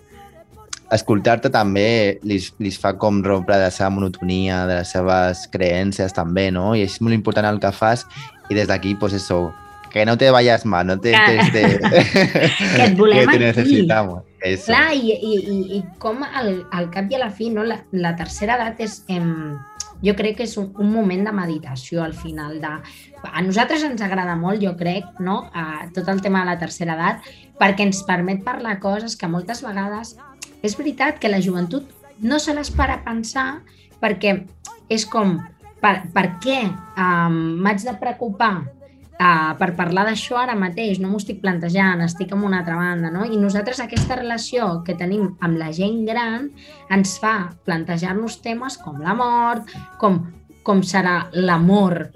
escoltar-te 0.96 1.52
també 1.52 2.20
li, 2.24 2.38
li 2.64 2.72
fa 2.72 2.94
com 3.02 3.20
rompre 3.26 3.58
de 3.60 3.68
la 3.68 3.74
seva 3.76 3.92
monotonia, 3.92 4.64
de 4.70 4.80
les 4.80 4.94
seves 4.96 5.44
creences 5.52 6.16
també, 6.16 6.48
no? 6.56 6.72
I 6.78 6.86
és 6.88 7.02
molt 7.04 7.18
important 7.18 7.50
el 7.50 7.60
que 7.60 7.74
fas 7.76 8.08
i 8.48 8.56
des 8.56 8.72
d'aquí, 8.72 8.96
pues 8.96 9.12
eso, 9.20 9.50
que 9.92 10.06
no 10.06 10.18
te 10.18 10.32
vayas 10.32 10.66
mal, 10.66 10.88
no 10.88 11.00
te... 11.00 11.12
Te, 11.12 11.52
te 11.52 11.64
Que 12.76 12.86
et 12.88 12.96
volem 12.98 13.28
que 13.28 13.40
te. 13.54 13.66
Eso. 14.44 14.66
Clar, 14.74 14.92
i, 14.92 15.14
i, 15.14 15.36
i, 15.40 15.58
i 15.78 15.84
com 16.04 16.20
al, 16.26 16.66
al 16.76 16.90
cap 16.92 17.08
i 17.08 17.16
a 17.16 17.20
la 17.22 17.30
fi, 17.32 17.48
no? 17.54 17.64
la, 17.64 17.78
la 17.96 18.12
tercera 18.20 18.58
edat 18.58 18.82
és, 18.84 18.98
em, 19.08 19.56
jo 20.04 20.14
crec 20.20 20.38
que 20.40 20.48
és 20.48 20.58
un, 20.60 20.70
un 20.80 20.92
moment 20.92 21.24
de 21.26 21.34
meditació 21.36 22.04
al 22.04 22.14
final. 22.18 22.60
De, 22.62 22.74
a 23.24 23.44
nosaltres 23.46 23.86
ens 23.88 24.04
agrada 24.04 24.36
molt, 24.40 24.62
jo 24.64 24.76
crec, 24.80 25.08
no? 25.24 25.48
a 25.54 25.88
tot 25.96 26.10
el 26.12 26.22
tema 26.22 26.44
de 26.44 26.52
la 26.52 26.60
tercera 26.60 26.98
edat, 26.98 27.24
perquè 27.60 27.88
ens 27.88 28.04
permet 28.08 28.44
parlar 28.44 28.80
coses 28.84 29.16
que 29.16 29.32
moltes 29.32 29.64
vegades 29.64 30.18
és 30.64 30.78
veritat 30.80 31.20
que 31.20 31.32
la 31.32 31.42
joventut 31.44 31.90
no 32.24 32.40
se 32.40 32.54
les 32.56 32.72
para 32.72 33.02
pensar 33.04 33.64
perquè 34.04 34.38
és 34.92 35.06
com, 35.08 35.38
per, 35.82 35.96
per 36.14 36.28
què 36.44 36.60
um, 36.68 37.38
m'haig 37.64 37.84
de 37.88 37.96
preocupar 38.00 38.54
uh, 39.20 39.54
per 39.60 39.72
parlar 39.78 40.06
d'això 40.10 40.40
ara 40.42 40.56
mateix, 40.60 41.00
no 41.02 41.12
m'ho 41.12 41.22
estic 41.22 41.42
plantejant, 41.44 42.02
estic 42.06 42.34
en 42.34 42.44
una 42.44 42.62
altra 42.64 42.78
banda, 42.80 43.12
no? 43.14 43.26
I 43.26 43.40
nosaltres 43.42 43.82
aquesta 43.84 44.20
relació 44.20 44.82
que 44.88 44.98
tenim 45.00 45.34
amb 45.42 45.60
la 45.62 45.72
gent 45.76 46.04
gran 46.10 46.52
ens 46.94 47.18
fa 47.22 47.54
plantejar-nos 47.68 48.42
temes 48.46 48.78
com 48.82 49.02
la 49.02 49.18
mort, 49.18 49.72
com, 50.02 50.22
com 50.64 50.84
serà 50.84 51.24
l'amor 51.34 52.08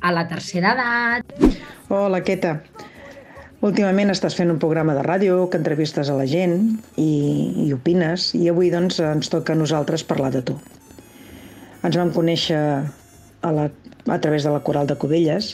a 0.00 0.14
la 0.16 0.24
tercera 0.28 0.72
edat, 0.72 1.36
Hola, 1.90 2.20
Queta. 2.22 2.52
Últimament 3.66 4.12
estàs 4.12 4.36
fent 4.38 4.52
un 4.52 4.60
programa 4.62 4.94
de 4.94 5.00
ràdio 5.02 5.48
que 5.50 5.58
entrevistes 5.58 6.06
a 6.06 6.14
la 6.14 6.26
gent 6.30 6.52
i, 6.94 7.08
i 7.64 7.72
opines, 7.74 8.28
i 8.38 8.46
avui 8.52 8.70
doncs, 8.70 9.00
ens 9.02 9.32
toca 9.32 9.56
a 9.56 9.58
nosaltres 9.58 10.04
parlar 10.06 10.30
de 10.36 10.44
tu. 10.46 10.54
Ens 11.82 11.98
vam 11.98 12.12
conèixer 12.14 12.60
a, 12.62 13.50
la, 13.56 13.66
a 14.06 14.20
través 14.22 14.46
de 14.46 14.54
la 14.54 14.62
Coral 14.62 14.86
de 14.86 14.94
Cubelles, 15.02 15.50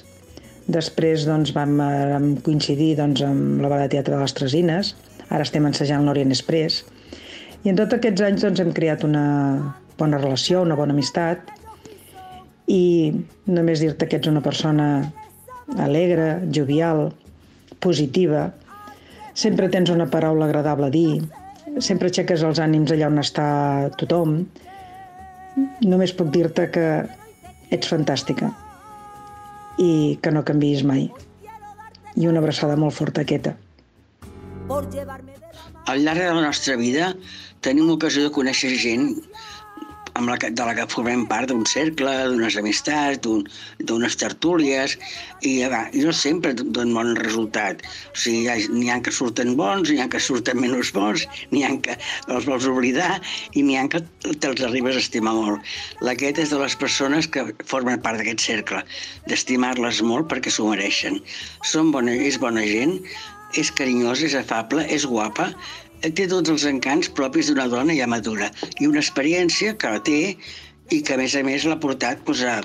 després 0.66 1.24
doncs, 1.26 1.52
vam, 1.55 1.76
vam 1.79 2.31
coincidir 2.42 2.94
doncs, 2.98 3.22
amb 3.22 3.62
l'obra 3.62 3.85
de 3.85 3.90
teatre 3.94 4.16
de 4.16 4.22
les 4.22 4.35
Tresines, 4.35 4.94
ara 5.29 5.46
estem 5.46 5.66
ensejant 5.68 6.07
l'Orient 6.07 6.35
Express, 6.35 6.83
i 7.64 7.70
en 7.70 7.79
tots 7.79 7.96
aquests 7.96 8.24
anys 8.26 8.46
doncs, 8.46 8.62
hem 8.62 8.72
creat 8.74 9.07
una 9.07 9.26
bona 9.98 10.18
relació, 10.18 10.62
una 10.66 10.76
bona 10.79 10.94
amistat, 10.94 11.52
i 12.66 13.14
només 13.46 13.83
dir-te 13.83 14.09
que 14.11 14.18
ets 14.18 14.31
una 14.31 14.42
persona 14.42 14.88
alegre, 15.83 16.42
jovial, 16.52 17.09
positiva, 17.83 18.50
sempre 19.35 19.70
tens 19.70 19.90
una 19.94 20.11
paraula 20.11 20.50
agradable 20.50 20.90
a 20.90 20.94
dir, 20.94 21.22
sempre 21.79 22.11
aixeques 22.11 22.42
els 22.42 22.59
ànims 22.62 22.90
allà 22.94 23.11
on 23.12 23.22
està 23.22 23.48
tothom. 24.00 24.38
Només 25.87 26.14
puc 26.16 26.31
dir-te 26.35 26.70
que 26.72 26.87
ets 27.72 27.90
fantàstica 27.90 28.50
i 29.78 30.18
que 30.22 30.32
no 30.32 30.44
canviïs 30.46 30.84
mai. 30.86 31.08
I 32.16 32.28
una 32.30 32.40
abraçada 32.40 32.76
molt 32.80 32.96
forta, 32.96 33.24
Queta. 33.28 33.56
Al 35.86 36.02
llarg 36.02 36.22
de 36.22 36.32
la 36.32 36.42
nostra 36.42 36.76
vida 36.80 37.12
tenim 37.62 37.90
ocasió 37.92 38.24
de 38.24 38.32
conèixer 38.34 38.72
gent 38.80 39.10
amb 40.16 40.31
la 40.33 40.37
de 40.40 40.64
la 40.66 40.74
que 40.79 40.87
formem 40.92 41.26
part 41.29 41.50
d'un 41.50 41.64
cercle, 41.68 42.12
d'unes 42.31 42.57
amistats, 42.61 43.20
d'un- 43.24 43.44
d'unes 43.79 44.16
tertúlies, 44.16 44.96
i 45.42 45.52
va, 45.68 45.83
i 45.92 46.00
no 46.05 46.12
sempre 46.16 46.55
donen 46.57 46.94
bon 46.96 47.12
resultat. 47.20 47.83
O 48.12 48.16
sigui, 48.16 48.44
hi 48.46 48.48
ha- 48.48 48.72
n'hi 48.72 48.90
ha 48.90 49.00
que 49.05 49.12
surten 49.12 49.55
bons, 49.61 49.90
n'hi 49.90 50.00
ha 50.00 50.09
que 50.09 50.20
surten 50.20 50.59
menys 50.61 50.92
bons, 50.96 51.26
n'hi 51.52 51.62
ha 51.66 51.72
que 51.85 51.98
els 52.29 52.46
vols 52.48 52.66
oblidar 52.72 53.20
i 53.55 53.62
n'hi 53.62 53.76
ha 53.76 53.87
que 53.92 54.00
te'ls 54.40 54.64
arribes 54.66 54.96
a 54.96 55.05
estimar 55.05 55.35
molt. 55.37 55.61
L'Aquet 56.00 56.38
és 56.38 56.50
de 56.50 56.59
les 56.64 56.76
persones 56.76 57.29
que 57.29 57.46
formen 57.64 58.00
part 58.00 58.18
d'aquest 58.18 58.40
cercle, 58.40 58.83
d'estimar-les 59.29 60.02
molt 60.02 60.29
perquè 60.33 60.50
s'ho 60.50 60.68
mereixen. 60.70 61.20
Són 61.62 61.92
bona, 61.92 62.12
és 62.14 62.38
bona 62.42 62.64
gent, 62.66 63.00
és 63.57 63.70
carinyosa, 63.72 64.26
és 64.26 64.35
afable, 64.35 64.83
és 64.92 65.05
guapa, 65.07 65.50
té 66.14 66.27
tots 66.31 66.53
els 66.53 66.64
encants 66.69 67.11
propis 67.19 67.51
d'una 67.51 67.66
dona 67.73 67.97
ja 67.97 68.07
madura 68.11 68.51
i 68.79 68.87
una 68.87 69.03
experiència 69.03 69.75
que 69.81 69.90
la 69.90 70.03
té 70.07 70.21
i 70.95 71.01
que 71.03 71.16
a 71.16 71.19
més 71.19 71.35
a 71.35 71.42
més 71.42 71.64
l'ha 71.66 71.79
portat 71.83 72.21
doncs, 72.27 72.42
a, 72.47 72.61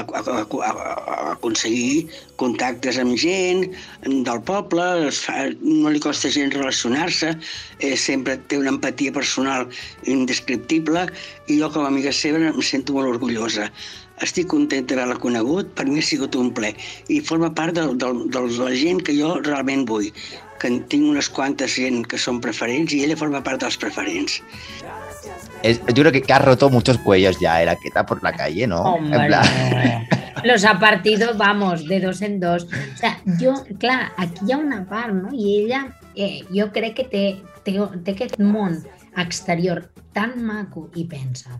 a, 0.00 0.02
a, 0.02 0.22
a, 0.24 0.70
a 0.70 1.16
aconseguir 1.34 2.06
contactes 2.40 2.96
amb 3.02 3.18
gent 3.20 3.66
del 4.06 4.40
poble, 4.48 4.86
fa, 5.12 5.50
no 5.60 5.92
li 5.92 6.00
costa 6.00 6.32
gens 6.32 6.56
relacionar-se, 6.56 7.34
eh, 7.80 7.92
sempre 8.00 8.38
té 8.48 8.60
una 8.62 8.72
empatia 8.72 9.12
personal 9.12 9.68
indescriptible 10.08 11.04
i 11.52 11.60
jo 11.60 11.70
com 11.74 11.84
a 11.84 11.92
amiga 11.92 12.14
seva 12.16 12.40
em 12.40 12.64
sento 12.64 12.96
molt 12.96 13.12
orgullosa. 13.12 13.68
Estic 14.24 14.48
contenta 14.48 14.94
d'haver-la 14.96 15.20
conegut, 15.20 15.74
per 15.76 15.84
mi 15.84 16.00
ha 16.00 16.08
sigut 16.08 16.36
un 16.40 16.48
ple 16.56 16.72
i 17.12 17.20
forma 17.20 17.52
part 17.52 17.76
del, 17.76 17.92
del, 18.00 18.24
de 18.32 18.46
la 18.56 18.72
gent 18.72 19.04
que 19.04 19.12
jo 19.18 19.34
realment 19.44 19.84
vull 19.90 20.08
que 20.60 20.68
en 20.68 20.82
tinc 20.88 21.08
unes 21.10 21.28
quantes 21.28 21.74
gent 21.76 22.04
que 22.06 22.18
són 22.18 22.40
preferents 22.40 22.92
i 22.94 23.02
ella 23.04 23.16
forma 23.16 23.42
part 23.44 23.60
dels 23.62 23.76
preferents. 23.76 24.40
Es- 25.62 25.80
yo 25.86 26.02
creo 26.02 26.12
que, 26.12 26.22
que 26.22 26.32
ha 26.32 26.38
roto 26.38 26.70
muchos 26.70 26.98
cuellos 26.98 27.38
ya, 27.40 27.60
era 27.62 27.76
Queta 27.76 28.04
por 28.06 28.22
la 28.22 28.32
calle, 28.32 28.66
¿no? 28.66 28.80
Hombre. 28.82 29.18
En 29.18 29.26
plan- 29.26 30.08
los 30.44 30.64
ha 30.64 30.78
partido, 30.78 31.34
vamos, 31.36 31.86
de 31.88 32.00
dos 32.00 32.20
en 32.22 32.38
dos. 32.40 32.64
O 32.64 32.96
sea, 32.96 33.18
jo, 33.40 33.64
clar, 33.78 34.12
aquí 34.16 34.44
hi 34.46 34.52
ha 34.52 34.58
una 34.58 34.84
part, 34.86 35.12
no? 35.14 35.30
I 35.32 35.64
ella, 35.64 35.94
eh, 36.14 36.44
jo 36.54 36.70
crec 36.72 36.94
que 36.94 37.04
té, 37.04 37.24
té, 37.64 37.78
té 38.04 38.12
aquest 38.12 38.38
món 38.38 38.76
exterior 39.16 39.90
tan 40.12 40.36
maco 40.44 40.90
i 40.94 41.04
pensa, 41.04 41.58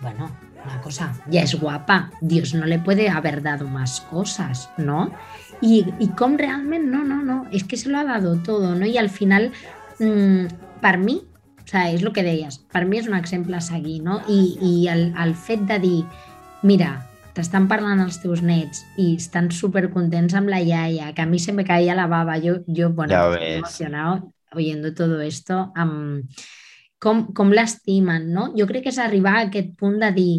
bueno, 0.00 0.30
una 0.64 0.80
cosa, 0.80 1.14
ya 1.28 1.42
es 1.42 1.54
guapa, 1.54 2.10
Dios 2.20 2.54
no 2.54 2.66
le 2.66 2.78
puede 2.78 3.08
haber 3.08 3.42
dado 3.42 3.66
más 3.68 4.00
cosas, 4.00 4.70
¿no? 4.76 5.12
Y, 5.60 5.86
y 5.98 6.08
com 6.08 6.36
realment, 6.36 6.86
no, 6.86 7.04
no, 7.04 7.22
no, 7.22 7.46
és 7.50 7.64
que 7.64 7.76
se 7.76 7.88
lo 7.88 7.98
ha 7.98 8.04
dado 8.04 8.36
todo, 8.42 8.74
no? 8.74 8.86
I 8.86 8.98
al 8.98 9.10
final, 9.10 9.52
mm, 9.98 10.80
per 10.80 10.98
mi, 10.98 11.22
o 11.58 11.66
sea, 11.66 11.90
és 11.90 12.02
el 12.02 12.12
que 12.12 12.22
deies, 12.22 12.60
per 12.72 12.86
mi 12.86 12.98
és 12.98 13.08
un 13.08 13.16
exemple 13.18 13.56
a 13.56 13.60
seguir, 13.60 14.00
no? 14.02 14.20
I, 14.28 14.56
i 14.62 14.72
el, 14.88 15.12
el 15.18 15.34
fet 15.34 15.66
de 15.68 15.78
dir, 15.82 16.00
mira, 16.62 16.94
t'estan 17.34 17.68
parlant 17.70 18.00
els 18.02 18.18
teus 18.22 18.42
nets 18.42 18.82
i 18.98 19.12
estan 19.16 19.52
supercontents 19.54 20.34
amb 20.34 20.50
la 20.50 20.62
iaia, 20.62 21.12
que 21.14 21.22
a 21.22 21.30
mi 21.30 21.38
se 21.38 21.52
me 21.52 21.64
caía 21.64 21.94
la 21.94 22.06
baba, 22.06 22.38
jo, 22.42 22.60
jo 22.66 22.90
bueno, 22.90 23.14
Ja 23.14 23.30
emocionado 23.38 24.32
oyendo 24.52 24.94
todo 24.94 25.20
esto, 25.20 25.72
amb 25.74 26.24
com, 27.02 27.26
com 27.34 27.52
l'estimen, 27.54 28.28
no? 28.34 28.48
Jo 28.58 28.66
crec 28.70 28.86
que 28.86 28.92
és 28.94 29.00
arribar 29.02 29.36
a 29.38 29.46
aquest 29.46 29.74
punt 29.78 29.98
de 30.02 30.10
dir, 30.14 30.34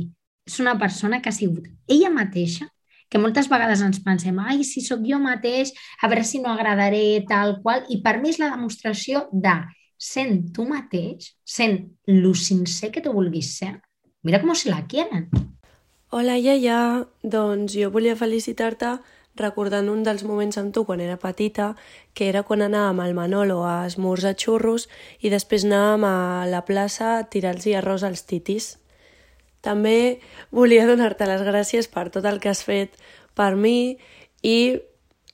és 0.48 0.60
una 0.60 0.76
persona 0.80 1.22
que 1.22 1.32
ha 1.32 1.36
sigut 1.36 1.68
ella 1.88 2.12
mateixa, 2.14 2.68
que 3.10 3.22
moltes 3.22 3.50
vegades 3.50 3.82
ens 3.82 4.02
pensem, 4.06 4.38
ai, 4.40 4.64
si 4.64 4.84
sóc 4.86 5.02
jo 5.06 5.18
mateix, 5.22 5.74
a 6.02 6.10
veure 6.12 6.24
si 6.28 6.42
no 6.44 6.54
agradaré, 6.54 7.26
tal 7.30 7.58
qual, 7.64 7.86
i 7.90 8.02
per 8.06 8.20
mi 8.22 8.30
és 8.34 8.40
la 8.42 8.52
demostració 8.54 9.26
de 9.34 9.56
sent 10.00 10.52
tu 10.56 10.66
mateix, 10.70 11.34
sent 11.44 11.82
lo 12.08 12.36
sincer 12.38 12.92
que 12.94 13.02
tu 13.04 13.14
vulguis 13.16 13.56
ser, 13.58 13.74
mira 14.24 14.42
com 14.42 14.54
se 14.56 14.70
la 14.70 14.86
quieren. 14.88 15.28
Hola, 16.10 16.40
iaia. 16.42 17.06
Doncs 17.22 17.76
jo 17.78 17.92
volia 17.94 18.16
felicitar-te 18.18 18.96
recordant 19.40 19.90
un 19.90 20.04
dels 20.04 20.26
moments 20.28 20.60
amb 20.60 20.74
tu 20.76 20.84
quan 20.86 21.02
era 21.02 21.18
petita, 21.18 21.74
que 22.14 22.30
era 22.30 22.44
quan 22.44 22.62
anàvem 22.62 23.00
al 23.04 23.16
Manolo 23.18 23.64
a 23.66 23.86
esmorzar 23.88 24.36
xurros 24.36 24.90
i 25.20 25.32
després 25.34 25.66
anàvem 25.66 26.06
a 26.06 26.46
la 26.52 26.66
plaça 26.68 27.18
a 27.18 27.24
tirar-los 27.32 27.68
arròs 27.80 28.04
als 28.04 28.26
titis. 28.28 28.78
També 29.62 30.20
volia 30.52 30.88
donar-te 30.88 31.28
les 31.28 31.42
gràcies 31.44 31.90
per 31.92 32.10
tot 32.14 32.26
el 32.26 32.40
que 32.40 32.52
has 32.52 32.64
fet 32.64 32.96
per 33.36 33.56
mi 33.56 33.98
i 34.44 34.80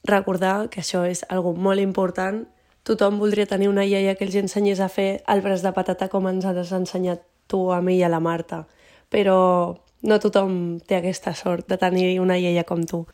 recordar 0.06 0.70
que 0.70 0.82
això 0.82 1.06
és 1.06 1.26
algo 1.30 1.54
molt 1.54 1.82
important. 1.82 2.46
Tothom 2.86 3.18
voldria 3.20 3.50
tenir 3.50 3.70
una 3.70 3.86
iaia 3.86 4.16
que 4.16 4.26
els 4.26 4.36
ensenyés 4.38 4.80
a 4.80 4.90
fer 4.90 5.24
el 5.28 5.42
braç 5.42 5.66
de 5.66 5.74
patata 5.74 6.10
com 6.10 6.28
ens 6.30 6.46
has 6.46 6.72
ensenyat 6.72 7.26
tu, 7.48 7.72
a 7.72 7.82
mi 7.82 7.98
i 7.98 8.04
a 8.04 8.10
la 8.10 8.22
Marta. 8.22 8.66
Però 9.10 9.78
no 10.06 10.20
tothom 10.22 10.80
té 10.86 11.00
aquesta 11.00 11.34
sort 11.34 11.70
de 11.70 11.78
tenir 11.82 12.20
una 12.22 12.38
iaia 12.38 12.64
com 12.64 12.86
tu. 12.86 13.06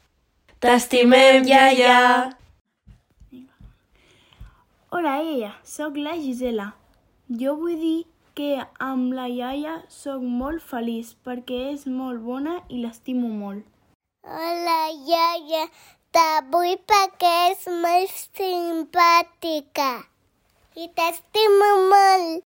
T'estimem, 0.61 1.47
iaia! 1.49 2.35
Hola, 4.93 5.13
iaia, 5.23 5.47
sóc 5.65 5.95
la 5.97 6.11
Gisela. 6.13 6.67
Jo 7.39 7.55
vull 7.57 7.79
dir 7.81 8.03
que 8.37 8.49
amb 8.87 9.15
la 9.17 9.25
iaia 9.25 9.79
sóc 9.95 10.21
molt 10.41 10.61
feliç 10.73 11.15
perquè 11.25 11.63
és 11.71 11.87
molt 11.89 12.21
bona 12.27 12.59
i 12.69 12.83
l'estimo 12.83 13.31
molt. 13.39 13.65
Hola, 14.21 14.77
iaia. 15.15 15.65
T'avull 16.13 16.77
perquè 16.93 17.33
és 17.55 17.65
molt 17.81 18.13
simpàtica. 18.21 19.91
I 20.77 20.91
t'estimo 20.93 21.73
molt. 21.89 22.50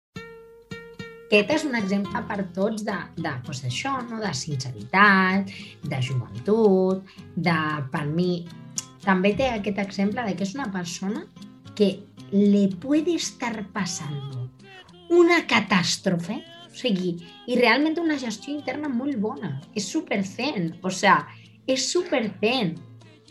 Aquest 1.30 1.50
és 1.54 1.64
un 1.68 1.76
exemple 1.78 2.20
per 2.26 2.40
tots 2.56 2.82
de, 2.82 2.94
de 3.22 3.30
pues, 3.46 3.60
això, 3.62 3.92
no? 4.08 4.16
de 4.18 4.32
sinceritat, 4.34 5.52
de 5.86 6.00
joventut, 6.02 7.12
de, 7.36 7.54
per 7.92 8.02
mi, 8.08 8.32
també 9.04 9.36
té 9.38 9.46
aquest 9.54 9.78
exemple 9.78 10.24
de 10.26 10.34
que 10.34 10.42
és 10.42 10.56
una 10.58 10.66
persona 10.74 11.22
que 11.78 12.00
le 12.32 12.64
puede 12.82 13.14
estar 13.14 13.54
pasando 13.70 14.48
una 15.14 15.38
catàstrofe, 15.46 16.40
o 16.66 16.74
sigui, 16.74 17.14
i 17.46 17.62
realment 17.62 18.02
una 18.02 18.18
gestió 18.18 18.50
interna 18.50 18.90
molt 18.90 19.14
bona. 19.22 19.54
És 19.78 19.86
super 19.86 20.24
zen, 20.26 20.72
o 20.82 20.90
sea, 20.90 21.20
és 21.70 21.86
super 21.94 22.24
zen. 22.42 22.74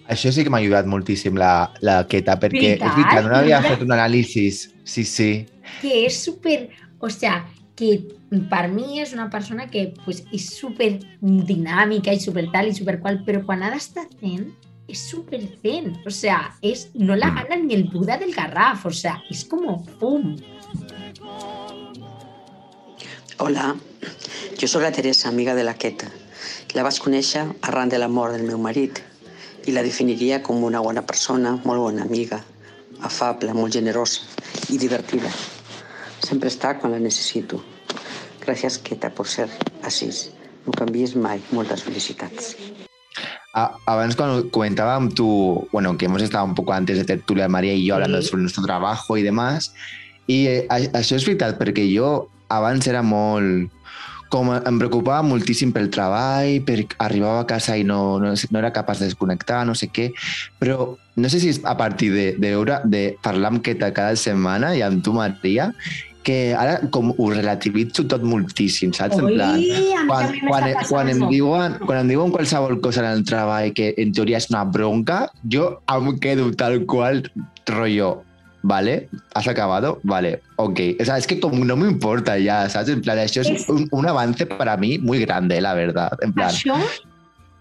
Això 0.08 0.32
sí 0.32 0.48
que 0.48 0.56
m'ha 0.56 0.64
ajudat 0.64 0.88
moltíssim 0.88 1.36
la, 1.36 1.70
la 1.84 2.00
Queta, 2.08 2.40
perquè 2.40 2.78
Veritat? 2.80 2.90
és 2.90 2.98
veritat, 3.04 3.28
no 3.28 3.40
havia 3.44 3.60
fet 3.68 3.84
un 3.84 3.92
anàlisi. 3.92 4.48
Sí, 4.88 5.04
sí. 5.04 5.32
que 5.84 6.06
és 6.08 6.16
super, 6.24 6.70
o 7.00 7.12
sea, 7.12 7.44
que 7.80 7.94
per 8.52 8.68
mi 8.72 9.00
és 9.00 9.14
una 9.16 9.30
persona 9.32 9.70
que 9.72 9.94
pues, 10.04 10.26
és 10.36 10.50
super 10.52 10.92
dinàmica 11.22 12.12
i 12.12 12.20
super 12.20 12.50
tal 12.54 12.68
i 12.68 12.76
super 12.76 13.00
qual, 13.00 13.22
però 13.26 13.46
quan 13.48 13.64
ha 13.64 13.72
d'estar 13.72 14.10
fent 14.20 14.50
és 14.90 15.04
super 15.06 15.40
zen, 15.62 15.94
o 16.06 16.12
sea, 16.12 16.40
és, 16.66 16.88
no 16.98 17.16
la 17.16 17.30
gana 17.36 17.60
ni 17.62 17.76
el 17.78 17.86
Buda 17.94 18.18
del 18.18 18.34
Garraf, 18.34 18.88
o 18.90 18.92
sea, 18.92 19.20
és 19.30 19.44
com 19.46 19.68
pum. 20.02 20.34
Hola, 23.40 23.76
jo 24.58 24.68
sóc 24.68 24.82
la 24.82 24.92
Teresa, 24.92 25.30
amiga 25.30 25.54
de 25.56 25.64
la 25.64 25.78
Queta. 25.78 26.10
La 26.74 26.84
vaig 26.86 26.98
conèixer 27.02 27.46
arran 27.70 27.94
de 27.94 28.02
la 28.02 28.10
mort 28.10 28.36
del 28.36 28.48
meu 28.50 28.58
marit 28.58 29.04
i 29.70 29.78
la 29.78 29.86
definiria 29.86 30.42
com 30.42 30.66
una 30.66 30.82
bona 30.82 31.06
persona, 31.06 31.56
molt 31.64 31.86
bona 31.86 32.04
amiga, 32.10 32.42
afable, 33.06 33.54
molt 33.54 33.78
generosa 33.78 34.26
i 34.74 34.82
divertida. 34.82 35.32
Sempre 36.24 36.50
està 36.52 36.76
quan 36.80 36.92
la 36.94 37.00
necessito. 37.00 37.62
Gràcies, 38.44 38.80
Queta, 38.84 39.10
per 39.14 39.26
ser 39.28 39.48
així. 39.86 40.10
No 40.66 40.74
canvies 40.76 41.16
mai. 41.16 41.42
Moltes 41.56 41.84
felicitats. 41.86 42.56
A- 43.54 43.72
Abans 43.88 44.16
cuando 44.16 44.50
comentábamos 44.52 45.16
tú, 45.16 45.68
bueno, 45.72 45.98
que 45.98 46.06
hemos 46.06 46.22
estado 46.22 46.46
un 46.46 46.56
poco 46.56 46.74
antes 46.74 46.98
de 46.98 47.04
tertulia 47.06 47.48
María 47.50 47.74
y 47.74 47.86
yo 47.86 47.96
hablando 47.96 48.22
sobre 48.22 48.42
nuestro 48.44 48.64
trabajo 48.64 49.18
y 49.18 49.24
demás, 49.24 49.74
i 50.28 50.46
eh, 50.46 50.68
això 50.70 51.16
és 51.18 51.26
veritat, 51.26 51.58
perquè 51.58 51.88
jo 51.90 52.30
abans 52.50 52.86
era 52.88 53.02
molt... 53.02 53.72
Com 54.30 54.52
em 54.54 54.76
preocupava 54.78 55.24
moltíssim 55.26 55.72
pel 55.74 55.88
treball, 55.90 56.60
perquè 56.62 56.94
arribava 57.02 57.40
a 57.42 57.48
casa 57.50 57.74
i 57.74 57.82
no, 57.84 58.20
no, 58.22 58.36
no 58.38 58.60
era 58.60 58.70
capaç 58.72 59.00
de 59.02 59.08
desconnectar, 59.08 59.64
no 59.66 59.74
sé 59.74 59.88
què, 59.90 60.12
però 60.62 60.92
no 61.18 61.30
sé 61.34 61.40
si 61.42 61.50
és 61.50 61.58
a 61.66 61.74
partir 61.80 62.12
de, 62.14 62.28
de 62.38 62.52
veure, 62.54 62.78
de 62.86 63.18
parlar 63.26 63.50
amb 63.56 63.64
Queta 63.66 63.90
cada 63.90 64.14
setmana 64.16 64.76
i 64.78 64.84
amb 64.86 65.02
tu, 65.02 65.16
Maria, 65.18 65.72
que 66.24 66.54
ara 66.54 66.80
com 66.94 67.12
ho 67.16 67.28
relativitzo 67.32 68.06
tot 68.12 68.24
moltíssim, 68.28 68.94
saps? 68.96 69.20
Oi, 69.20 69.34
en 69.34 69.38
plan, 69.38 69.60
quan, 70.08 70.34
quan, 70.46 70.70
quan, 70.90 71.12
em 71.12 71.26
diuen, 71.32 71.78
quan 71.86 72.04
em 72.04 72.14
diuen 72.14 72.34
qualsevol 72.36 72.80
cosa 72.84 73.04
en 73.06 73.12
el 73.20 73.28
treball 73.28 73.74
que 73.76 73.94
en 73.98 74.16
teoria 74.16 74.42
és 74.42 74.50
una 74.52 74.66
bronca, 74.68 75.22
jo 75.52 75.72
em 75.96 76.12
quedo 76.20 76.50
tal 76.56 76.84
qual 76.86 77.24
rollo. 77.68 78.24
¿Vale? 78.62 79.08
¿Has 79.36 79.48
acabado? 79.48 80.02
Vale, 80.04 80.42
ok. 80.58 80.80
O 81.00 81.06
sea, 81.06 81.18
es 81.18 81.26
que 81.26 81.40
como 81.40 81.64
no 81.64 81.78
me 81.78 81.88
importa 81.88 82.38
ya, 82.38 82.68
¿sabes? 82.68 82.90
En 82.90 83.02
plan, 83.02 83.18
eso 83.18 83.40
es 83.40 83.70
un, 83.70 83.88
un 83.90 84.06
avance 84.06 84.46
para 84.46 84.76
mí 84.76 84.98
muy 84.98 85.20
grande, 85.20 85.62
la 85.62 85.74
verdad. 85.74 86.12
En 86.20 86.34
plan, 86.34 86.50
Això, 86.50 86.76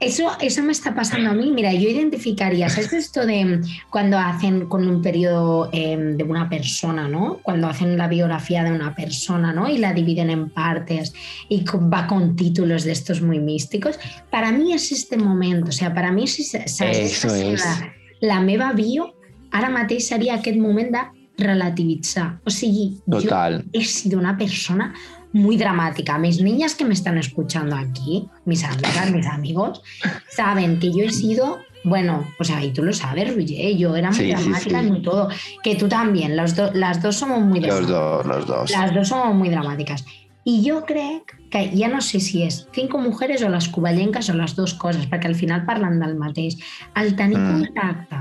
eso, 0.01 0.31
eso 0.41 0.63
me 0.63 0.73
está 0.73 0.95
pasando 0.95 1.31
a 1.31 1.35
mí. 1.35 1.51
Mira, 1.51 1.73
yo 1.73 1.89
identificaría, 1.89 2.69
¿sabes 2.69 2.93
esto 2.93 3.27
de 3.27 3.61
cuando 3.91 4.17
hacen 4.19 4.67
con 4.69 4.87
un 4.87 5.03
periodo 5.03 5.71
eh, 5.73 5.97
de 6.17 6.23
una 6.25 6.49
persona, 6.49 7.09
¿no? 7.09 7.39
Cuando 7.43 7.67
hacen 7.67 7.97
la 7.99 8.07
biografía 8.09 8.63
de 8.65 8.71
una 8.73 8.95
persona, 8.95 9.53
¿no? 9.53 9.69
Y 9.69 9.79
la 9.79 9.93
dividen 9.93 10.31
en 10.31 10.51
partes 10.51 11.13
y 11.49 11.65
con- 11.65 11.91
va 11.91 12.07
con 12.07 12.37
títulos 12.37 12.85
de 12.85 12.93
estos 12.93 13.21
muy 13.23 13.41
místicos. 13.41 13.99
Para 14.31 14.53
mí 14.53 14.73
es 14.73 14.93
este 14.93 15.17
momento, 15.17 15.71
o 15.71 15.73
sea, 15.73 15.93
para 15.93 16.13
mí 16.13 16.27
si 16.29 16.45
se- 16.45 16.69
se- 16.69 17.05
Eso 17.07 17.29
la, 17.29 17.93
la 18.21 18.41
meva 18.41 18.73
bio 18.73 19.15
ara 19.51 19.71
mateix 19.71 20.07
seria 20.07 20.35
aquest 20.35 20.59
moment 20.59 20.93
de 20.93 20.99
relativitzar. 21.45 22.41
O 22.45 22.51
sigui, 22.51 23.01
Total. 23.11 23.65
yo 23.73 23.81
he 23.81 23.85
sido 23.85 24.19
una 24.19 24.37
persona 24.37 24.95
muy 25.33 25.57
dramática. 25.57 26.19
Mis 26.19 26.41
niñas 26.43 26.75
que 26.75 26.85
me 26.85 26.95
están 26.95 27.19
escuchando 27.19 27.77
aquí, 27.77 28.29
mis 28.45 28.65
amigas, 28.65 29.11
mis 29.11 29.27
amigos, 29.27 29.83
saben 30.29 30.79
que 30.81 30.91
yo 30.93 31.05
he 31.05 31.11
sido, 31.11 31.59
bueno, 31.85 32.27
o 32.39 32.45
sea, 32.45 32.65
y 32.65 32.73
tú 32.73 32.83
lo 32.83 32.93
sabes, 32.93 33.35
Roger, 33.35 33.77
yo 33.77 33.95
era 33.97 34.09
muy 34.11 34.19
Sí, 34.19 34.25
sí, 34.25 34.31
dramática 34.33 34.81
sí. 34.83 34.89
en 34.89 35.03
todo. 35.03 35.29
Que 35.63 35.75
tú 35.77 35.89
también, 35.89 36.37
los 36.37 36.55
do- 36.57 36.73
las 36.73 37.03
dos 37.03 37.17
somos 37.17 37.41
muy 37.41 37.61
los 37.61 37.69
dramáticas. 37.87 37.91
dos, 38.01 38.27
los 38.27 38.47
dos. 38.47 38.71
Las 38.71 38.95
dos 38.95 39.09
somos 39.09 39.35
muy 39.35 39.49
dramáticas. 39.51 40.05
I 40.45 40.63
jo 40.67 40.85
crec 40.87 41.37
que 41.51 41.71
ja 41.77 41.89
no 41.89 42.01
sé 42.01 42.21
si 42.21 42.43
és 42.43 42.67
cinco 42.73 42.97
mujeres 42.99 43.43
o 43.43 43.51
les 43.51 43.69
covellenques 43.69 44.31
o 44.31 44.35
les 44.35 44.55
dues 44.57 44.73
coses, 44.75 45.05
perquè 45.11 45.27
al 45.29 45.35
final 45.35 45.67
parlen 45.67 46.01
del 46.01 46.15
mateix. 46.17 46.57
El 46.97 47.15
tenir 47.17 47.37
Mm. 47.37 47.53
contacte 47.67 48.17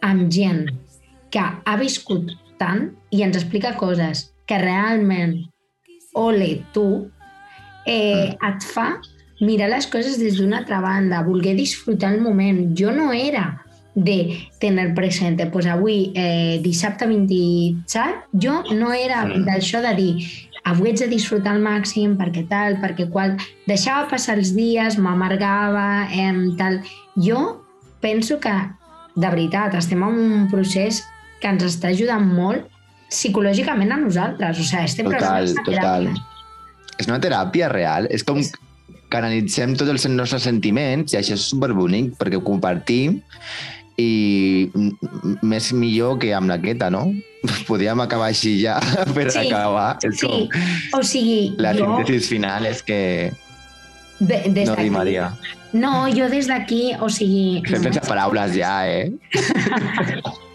amb 0.00 0.30
gent 0.32 0.70
que 1.30 1.40
ha 1.40 1.76
viscut 1.76 2.30
tant 2.56 2.94
i 3.10 3.20
ens 3.22 3.36
explica 3.36 3.74
coses 3.76 4.32
que 4.46 4.56
realment, 4.58 5.50
ole 6.18 6.50
tu, 6.74 7.06
eh, 7.86 8.34
et 8.34 8.66
fa 8.74 8.90
mirar 9.40 9.70
les 9.70 9.86
coses 9.86 10.18
des 10.18 10.36
d'una 10.36 10.58
altra 10.64 10.80
banda, 10.82 11.22
voler 11.22 11.54
disfrutar 11.54 12.12
el 12.14 12.20
moment. 12.20 12.74
Jo 12.76 12.90
no 12.92 13.12
era 13.12 13.64
de 13.94 14.48
tener 14.60 14.94
presente, 14.94 15.46
pues 15.46 15.66
avui, 15.66 16.12
eh, 16.14 16.60
dissabte 16.62 17.06
27, 17.06 18.28
jo 18.32 18.62
no 18.74 18.92
era 18.92 19.24
Mm. 19.24 19.44
d'això 19.46 19.80
de 19.82 19.94
dir 19.96 20.14
avui 20.64 20.90
ets 20.90 21.00
de 21.00 21.08
disfrutar 21.08 21.54
al 21.54 21.62
màxim 21.62 22.16
perquè 22.18 22.46
tal, 22.48 22.76
perquè 22.82 23.08
qual... 23.10 23.36
Deixava 23.66 24.08
passar 24.10 24.36
els 24.38 24.54
dies, 24.54 24.98
m'amargava, 24.98 26.08
eh, 26.12 26.32
tal... 26.58 26.80
Jo 27.16 27.64
penso 28.00 28.38
que, 28.38 28.52
de 29.16 29.28
veritat, 29.28 29.74
estem 29.74 30.02
en 30.02 30.18
un 30.18 30.48
procés 30.50 31.02
que 31.40 31.48
ens 31.48 31.64
està 31.64 31.90
ajudant 31.90 32.26
molt 32.26 32.68
psicològicament 33.10 33.92
a 33.94 33.98
nosaltres. 34.02 34.58
O 34.60 34.64
sigui, 34.68 34.84
estem 34.84 35.08
Total, 35.10 35.52
total. 35.66 36.08
És 36.98 37.06
una 37.10 37.20
teràpia 37.22 37.68
real. 37.72 38.08
És 38.10 38.24
com... 38.26 38.40
canalitzem 39.08 39.72
tots 39.80 39.88
els 39.88 40.02
nostres 40.12 40.42
sentiments 40.44 41.14
i 41.14 41.16
això 41.16 41.32
és 41.38 41.44
superbonic 41.48 42.10
perquè 42.20 42.36
ho 42.36 42.42
compartim 42.44 43.14
i 43.98 44.68
més 45.42 45.70
millor 45.72 46.18
que 46.20 46.34
amb 46.36 46.50
la 46.52 46.58
queta, 46.60 46.90
no? 46.92 47.06
Podríem 47.70 47.98
acabar 48.04 48.28
així 48.28 48.58
ja 48.60 48.76
per 49.16 49.30
Sí, 49.32 49.46
acabar. 49.48 49.94
És 50.04 50.20
Sí, 50.20 50.28
com 50.28 51.00
o 51.00 51.02
sigui, 51.02 51.38
la 51.58 51.72
jo... 51.74 51.88
síntesis 51.96 52.28
final 52.30 52.68
és 52.68 52.82
que 52.84 53.00
De, 54.20 54.42
des 54.50 54.68
no 54.68 54.74
d'aquí- 54.74 54.84
dimaria. 54.90 55.30
No, 55.72 56.08
jo 56.12 56.28
des 56.32 56.46
d'aquí, 56.48 56.92
o 57.00 57.08
sigui... 57.12 57.62
Estem 57.64 57.88
sense 57.88 58.00
paraules 58.08 58.54
ja, 58.56 58.76
eh? 58.88 59.12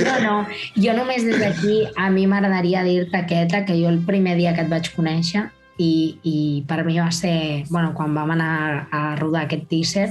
No, 0.00 0.12
no, 0.22 0.34
jo 0.78 0.92
només 0.94 1.24
des 1.26 1.40
d'aquí 1.40 1.80
a 1.98 2.10
mi 2.14 2.26
m'agradaria 2.30 2.84
dir-te, 2.86 3.24
Queta, 3.26 3.64
que 3.66 3.74
jo 3.78 3.88
el 3.90 3.98
primer 4.06 4.36
dia 4.38 4.54
que 4.54 4.62
et 4.62 4.70
vaig 4.70 4.92
conèixer 4.94 5.48
i, 5.80 6.18
i 6.22 6.36
per 6.68 6.84
mi 6.86 6.98
va 7.00 7.10
ser, 7.14 7.64
bueno, 7.70 7.94
quan 7.96 8.14
vam 8.14 8.30
anar 8.36 8.86
a 8.92 9.02
rodar 9.18 9.46
aquest 9.46 9.66
teaser, 9.70 10.08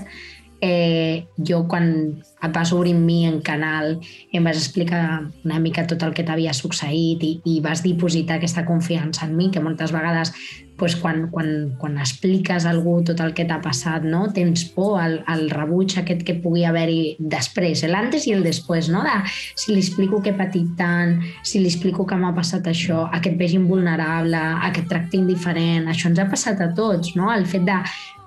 eh, 0.61 1.27
jo 1.37 1.63
quan 1.71 1.85
et 2.19 2.55
vas 2.55 2.73
obrir 2.75 2.95
amb 2.95 3.05
mi 3.07 3.21
en 3.27 3.39
canal 3.41 3.99
em 4.33 4.43
vas 4.43 4.57
explicar 4.59 5.29
una 5.45 5.59
mica 5.59 5.85
tot 5.87 6.03
el 6.03 6.13
que 6.13 6.25
t'havia 6.27 6.55
succeït 6.55 7.23
i, 7.23 7.31
i 7.45 7.59
vas 7.63 7.83
dipositar 7.85 8.39
aquesta 8.39 8.65
confiança 8.67 9.25
en 9.27 9.37
mi, 9.37 9.49
que 9.51 9.63
moltes 9.63 9.95
vegades 9.95 10.33
pues, 10.79 10.95
quan, 10.95 11.27
quan, 11.29 11.75
quan 11.77 11.97
expliques 11.99 12.65
a 12.65 12.71
algú 12.73 12.99
tot 13.05 13.21
el 13.23 13.33
que 13.37 13.45
t'ha 13.45 13.59
passat, 13.61 14.05
no? 14.07 14.27
tens 14.33 14.65
por 14.73 14.99
al, 15.01 15.19
al 15.29 15.49
rebuig 15.51 15.97
aquest 15.99 16.23
que 16.25 16.37
pugui 16.41 16.65
haver-hi 16.65 17.17
després, 17.19 17.83
l'antes 17.91 18.27
i 18.29 18.35
el 18.37 18.45
després, 18.47 18.89
no? 18.89 19.03
de 19.05 19.15
si 19.29 19.73
li 19.73 19.83
explico 19.83 20.21
que 20.23 20.33
he 20.33 20.37
patit 20.37 20.71
tant, 20.79 21.17
si 21.43 21.61
li 21.61 21.69
explico 21.69 22.07
que 22.07 22.17
m'ha 22.19 22.33
passat 22.37 22.69
això, 22.71 23.05
a 23.11 23.19
que 23.21 23.33
et 23.33 23.41
vegin 23.41 23.67
vulnerable, 23.69 24.39
a 24.39 24.71
que 24.73 24.85
et 24.85 24.89
tractin 24.89 25.27
diferent, 25.29 25.89
això 25.91 26.09
ens 26.09 26.23
ha 26.23 26.29
passat 26.31 26.63
a 26.63 26.71
tots, 26.73 27.13
no? 27.19 27.29
el 27.35 27.45
fet 27.49 27.67
de, 27.67 27.77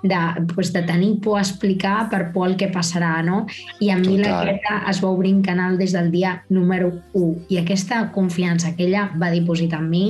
de, 0.03 0.19
pues, 0.55 0.73
de 0.73 0.83
tenir 0.83 1.21
por 1.21 1.39
a 1.39 1.43
explicar 1.43 2.11
per 2.11 2.33
por 2.33 2.49
al 2.49 2.57
que 2.57 2.69
passarà, 2.73 3.23
no? 3.23 3.47
I 3.81 3.91
a 3.91 3.97
mi 3.97 4.19
la. 4.19 4.43
Greta 4.43 4.83
es 4.91 5.01
va 5.03 5.13
obrir 5.15 5.33
un 5.35 5.43
canal 5.43 5.79
des 5.79 5.95
del 5.95 6.11
dia 6.11 6.43
número 6.51 6.93
1 7.15 7.47
i 7.49 7.59
aquesta 7.63 8.11
confiança 8.13 8.75
que 8.77 8.89
ella 8.89 9.11
va 9.21 9.31
dipositar 9.31 9.81
en 9.81 9.91
mi, 9.91 10.07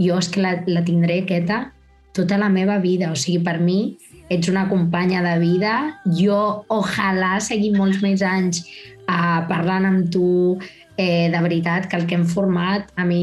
jo 0.00 0.16
és 0.18 0.30
que 0.32 0.42
la, 0.42 0.56
la 0.66 0.82
tindré 0.86 1.22
quieta 1.28 1.68
tota 2.16 2.38
la 2.40 2.48
meva 2.48 2.78
vida. 2.82 3.10
O 3.12 3.18
sigui, 3.18 3.42
per 3.44 3.58
mi 3.62 3.96
ets 4.30 4.48
una 4.50 4.66
companya 4.70 5.22
de 5.26 5.36
vida. 5.42 5.74
Jo, 6.18 6.64
ojalà, 6.72 7.36
seguir 7.44 7.74
molts 7.76 8.00
més 8.04 8.24
anys 8.26 8.64
uh, 9.06 9.42
parlant 9.50 9.88
amb 9.88 10.10
tu. 10.14 10.58
Eh, 11.00 11.30
de 11.32 11.38
veritat, 11.40 11.86
que 11.88 11.96
el 11.96 12.02
que 12.04 12.12
hem 12.18 12.26
format 12.28 12.90
a 13.00 13.06
mi 13.08 13.22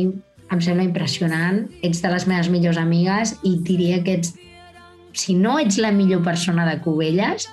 em 0.50 0.62
sembla 0.64 0.86
impressionant. 0.88 1.66
Ets 1.86 2.02
de 2.02 2.10
les 2.10 2.26
meves 2.26 2.50
millors 2.50 2.80
amigues 2.82 3.36
i 3.46 3.58
diria 3.68 4.00
que 4.02 4.16
ets, 4.18 4.34
si 5.14 5.36
no 5.38 5.60
ets 5.62 5.78
la 5.84 5.92
millor 5.94 6.24
persona 6.26 6.66
de 6.66 6.80
Cubelles, 6.82 7.46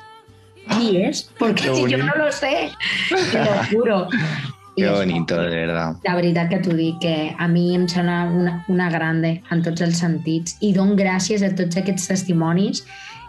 qui 0.71 0.95
és? 1.03 1.27
Perquè 1.37 1.75
si 1.77 2.01
no 2.01 2.15
lo 2.17 2.31
sé, 2.33 2.71
te 3.11 3.45
lo 3.45 3.59
juro. 3.69 3.99
Qué 4.77 4.89
bonito, 4.91 5.41
de 5.41 5.49
verdad. 5.51 5.97
La 6.05 6.15
veritat 6.17 6.49
que 6.51 6.59
t'ho 6.59 6.75
dic, 6.75 6.99
que 7.01 7.35
a 7.39 7.47
mi 7.49 7.75
em 7.77 7.87
sembla 7.89 8.25
una, 8.27 8.65
una 8.69 8.91
grande 8.91 9.43
en 9.51 9.63
tots 9.63 9.81
els 9.87 9.99
sentits 10.03 10.57
i 10.61 10.73
dono 10.75 10.97
gràcies 10.99 11.43
a 11.47 11.53
tots 11.55 11.77
aquests 11.77 12.09
testimonis 12.09 12.85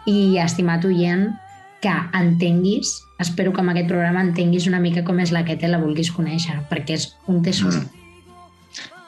i, 0.07 0.37
estimat 0.41 0.85
oient, 0.85 1.29
que 1.81 1.91
entenguis, 2.17 2.95
espero 3.21 3.51
que 3.53 3.61
amb 3.61 3.69
aquest 3.75 3.87
programa 3.91 4.21
entenguis 4.25 4.65
una 4.67 4.79
mica 4.79 5.03
com 5.05 5.19
és 5.21 5.31
la 5.31 5.43
que 5.45 5.55
te 5.55 5.67
la 5.69 5.77
vulguis 5.77 6.09
conèixer, 6.11 6.57
perquè 6.71 6.97
és 6.97 7.11
un 7.27 7.43
tesoro. 7.45 7.83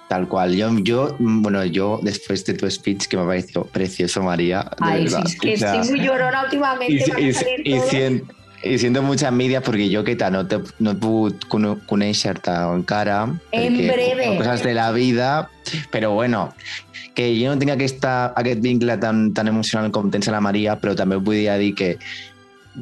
Tal 0.08 0.28
cual. 0.30 0.54
Yo, 0.56 0.70
yo, 0.86 1.16
mm, 1.20 1.42
bueno, 1.42 1.66
yo 1.66 2.00
después 2.02 2.46
de 2.46 2.54
tu 2.54 2.70
speech 2.72 3.08
que 3.08 3.18
me 3.18 3.26
pareció 3.26 3.64
precioso, 3.66 4.22
María. 4.24 4.62
de 4.64 4.70
Ay, 4.80 5.04
verdad, 5.04 5.24
sí, 5.26 5.34
es 5.34 5.40
que 5.42 5.54
o 5.54 5.58
sea, 5.58 5.82
estoy 5.82 5.98
muy 5.98 6.06
llorona 6.08 6.44
últimamente. 6.44 6.94
y, 7.20 7.26
y- 7.30 7.76
y 7.76 7.80
todo. 7.80 8.37
I 8.64 8.78
siento 8.78 9.04
mucha 9.04 9.30
envidia 9.30 9.62
perquè 9.62 9.88
jo 9.92 10.04
que 10.04 10.16
tal 10.18 10.34
no, 10.34 10.46
te, 10.50 10.60
no 10.80 10.94
he 10.94 11.00
pogut 11.02 11.46
conèixer-te 11.50 12.56
encara 12.74 13.20
En 13.28 13.78
perquè 13.78 13.92
breve. 13.92 14.30
coses 14.40 14.64
de 14.66 14.74
la 14.74 14.92
vida 14.96 15.50
però 15.94 16.14
bueno 16.16 16.50
que 17.14 17.30
jo 17.38 17.54
no 17.54 17.60
tinc 17.60 17.74
aquesta, 17.74 18.34
aquest 18.38 18.62
vincle 18.62 18.98
tan, 19.02 19.32
tan 19.34 19.48
emocional 19.48 19.92
com 19.92 20.10
tens 20.14 20.30
a 20.30 20.36
la 20.36 20.42
Maria 20.42 20.78
però 20.82 20.96
també 20.98 21.22
volia 21.22 21.58
dir 21.62 21.74
que, 21.78 21.96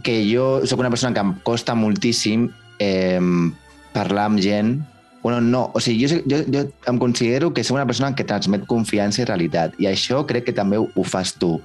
que 0.03 0.21
jo 0.29 0.65
sóc 0.65 0.79
una 0.79 0.91
persona 0.93 1.13
que 1.13 1.23
em 1.23 1.35
costa 1.43 1.75
moltíssim 1.75 2.49
eh, 2.79 3.19
parlar 3.93 4.31
amb 4.31 4.43
gent 4.43 4.77
Bueno, 5.25 5.41
no, 5.41 5.71
o 5.73 5.79
sigui, 5.81 6.05
jo, 6.05 6.19
jo, 6.29 6.37
jo 6.53 6.59
em 6.85 6.97
considero 7.01 7.47
que 7.51 7.63
soc 7.65 7.79
una 7.79 7.87
persona 7.89 8.11
que 8.13 8.27
transmet 8.29 8.67
confiança 8.69 9.23
i 9.23 9.25
realitat 9.25 9.73
i 9.81 9.87
això 9.89 10.19
crec 10.29 10.45
que 10.45 10.53
també 10.53 10.77
ho, 10.77 10.85
ho 10.93 11.01
fas 11.01 11.31
tu. 11.41 11.55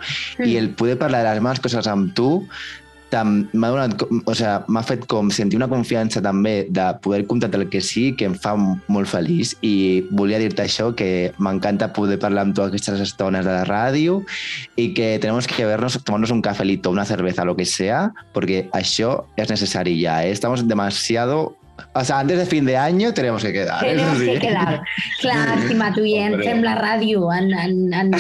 I 0.41 0.55
el 0.57 0.71
poder 0.73 0.95
parlar 0.97 1.21
de 1.27 1.35
les 1.35 1.43
meves 1.45 1.61
coses 1.61 1.85
amb 1.93 2.15
tu 2.17 2.31
m'ha 3.19 3.71
donat, 3.73 4.03
o 4.27 4.35
sea, 4.35 4.61
m'ha 4.69 4.83
fet 4.87 5.05
com 5.11 5.31
sentir 5.35 5.59
una 5.59 5.69
confiança 5.71 6.23
també 6.23 6.67
de 6.71 6.87
poder 7.03 7.25
comptar 7.31 7.51
el 7.59 7.69
que 7.71 7.81
sí, 7.83 8.11
que 8.17 8.29
em 8.31 8.37
fa 8.39 8.55
molt 8.57 9.11
feliç 9.11 9.57
i 9.67 10.07
volia 10.11 10.39
dir-te 10.43 10.65
això, 10.65 10.91
que 10.97 11.33
m'encanta 11.39 11.91
poder 11.97 12.21
parlar 12.23 12.47
amb 12.47 12.57
tu 12.57 12.65
aquestes 12.65 13.03
estones 13.03 13.47
de 13.47 13.55
la 13.55 13.65
ràdio 13.69 14.21
i 14.77 14.91
que 14.95 15.19
tenemos 15.19 15.49
que 15.51 15.67
vernos, 15.67 15.99
tomarnos 16.05 16.31
un 16.31 16.43
cafelito, 16.43 16.91
una 16.91 17.05
cerveza, 17.05 17.45
lo 17.45 17.57
que 17.57 17.67
sea, 17.67 18.13
porque 18.33 18.69
això 18.73 19.27
es 19.37 19.51
necesario 19.51 19.95
ya, 19.97 20.25
¿eh? 20.25 20.31
estamos 20.31 20.67
demasiado... 20.69 21.60
O 21.95 22.05
sea, 22.05 22.21
antes 22.21 22.39
de 22.39 22.47
fin 22.47 22.65
de 22.65 22.77
año 22.77 23.13
tenemos 23.15 23.43
que 23.43 23.53
quedar. 23.53 23.81
Tenemos 23.81 24.19
sí. 24.19 24.27
que 24.27 24.39
quedar. 24.39 24.83
Clar, 25.21 25.59
estimat 25.63 25.99
oient, 25.99 26.35
Hombre. 26.35 26.49
fem 26.49 26.63
la 26.63 26.75
ràdio 26.79 27.33
en, 27.35 27.51
en, 27.53 27.95
en, 27.95 28.15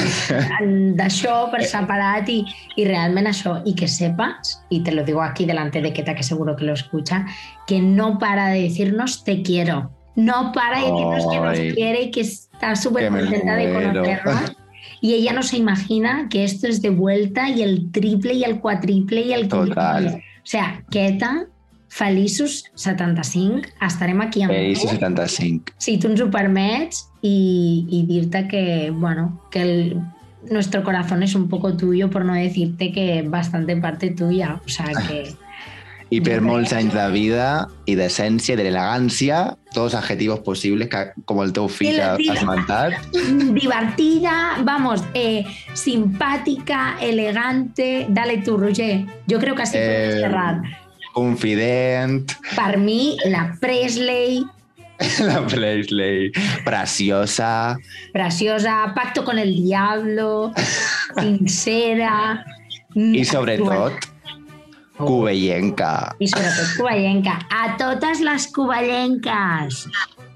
en 0.60 0.74
d'això 0.98 1.50
per 1.52 1.62
separat 1.68 2.28
i, 2.32 2.40
i 2.76 2.86
realment 2.88 3.30
això. 3.30 3.58
I 3.64 3.74
que 3.74 3.88
sepas, 3.88 4.60
y 4.68 4.82
te 4.82 4.92
lo 4.92 5.04
digo 5.04 5.22
aquí 5.22 5.46
delante 5.46 5.82
de 5.82 5.92
Keta, 5.92 6.14
que 6.14 6.22
seguro 6.22 6.56
que 6.56 6.64
lo 6.64 6.74
escucha, 6.74 7.26
que 7.66 7.80
no 7.80 8.18
para 8.18 8.48
de 8.48 8.62
decirnos 8.62 9.24
te 9.24 9.42
quiero. 9.42 9.90
No 10.16 10.52
para 10.52 10.80
de 10.80 10.86
decirnos 10.90 11.26
que 11.30 11.40
nos 11.40 11.74
quiere 11.74 12.02
y 12.02 12.10
que 12.10 12.20
está 12.22 12.76
súper 12.76 13.08
contenta 13.08 13.54
de 13.54 13.72
conocernos. 13.72 14.56
Y 15.00 15.14
ella 15.14 15.32
no 15.32 15.42
se 15.42 15.56
imagina 15.56 16.26
que 16.28 16.44
esto 16.44 16.66
es 16.66 16.82
de 16.82 16.90
vuelta 16.90 17.48
y 17.48 17.62
el 17.62 17.90
triple 17.90 18.34
y 18.34 18.44
el 18.44 18.60
cuatriple 18.60 19.22
y 19.22 19.32
el 19.32 19.48
Total. 19.48 20.22
O 20.42 20.46
sea, 20.46 20.84
Keta, 20.90 21.46
feliços 21.90 22.64
75, 22.78 23.68
estarem 23.82 24.22
aquí 24.22 24.44
amb 24.46 24.54
Feliç 24.54 24.80
tu 24.84 24.86
i 24.86 24.96
75. 24.96 25.74
si 25.78 25.98
tu 25.98 26.08
ens 26.08 26.22
ho 26.22 26.30
permets 26.30 27.04
i, 27.20 27.84
i 27.90 28.04
dir-te 28.08 28.46
que, 28.48 28.64
bueno, 28.94 29.42
que 29.50 29.62
el, 29.66 30.00
nuestro 30.48 30.84
corazón 30.84 31.22
es 31.22 31.34
un 31.34 31.48
poco 31.48 31.76
tuyo, 31.76 32.08
por 32.08 32.24
no 32.24 32.34
decirte 32.34 32.92
que 32.92 33.22
bastante 33.22 33.76
parte 33.76 34.10
tuya. 34.10 34.60
O 34.64 34.68
sea 34.68 34.86
que 35.08 35.34
Y 36.10 36.18
per 36.26 36.40
molts 36.42 36.72
anys 36.74 36.90
de 36.90 37.04
vida 37.14 37.44
i 37.86 37.94
d'essència, 37.94 38.56
de 38.58 38.64
l'elegància, 38.66 39.44
tots 39.70 39.92
els 39.92 39.94
adjetivos 40.00 40.40
possibles, 40.42 40.88
que, 40.90 41.04
com 41.24 41.38
el 41.44 41.52
teu 41.54 41.68
fill 41.70 42.00
ha 42.02 42.16
esmentat. 42.18 42.96
divertida, 43.60 44.58
vamos, 44.66 45.04
eh, 45.14 45.46
simpática, 45.72 46.96
elegante. 47.00 48.08
Dale 48.10 48.38
tú, 48.38 48.56
Roger. 48.58 49.06
Yo 49.28 49.38
creo 49.38 49.54
que 49.54 49.62
así 49.62 49.78
podemos 49.78 50.14
Eh, 50.16 50.20
cerrar. 50.20 50.62
Confident, 51.20 52.32
Para 52.56 52.78
mí, 52.78 53.18
la 53.26 53.54
Presley, 53.60 54.42
la 55.20 55.46
Presley, 55.46 56.32
preciosa, 56.64 57.76
preciosa, 58.12 58.92
pacto 58.94 59.22
con 59.22 59.38
el 59.38 59.54
diablo, 59.54 60.50
sincera. 61.20 62.42
i 62.96 63.22
sobretot, 63.24 63.92
cuvellenca. 64.96 66.16
i 66.18 66.26
sobretot 66.26 66.72
cuballenca. 66.78 67.36
A 67.52 67.76
totes 67.76 68.20
les 68.24 68.48
cuballenques, 68.48 69.84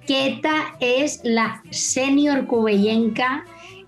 Queta 0.05 0.53
és 0.85 1.17
la 1.25 1.63
sènior 1.73 2.45
cuballenca 2.47 3.39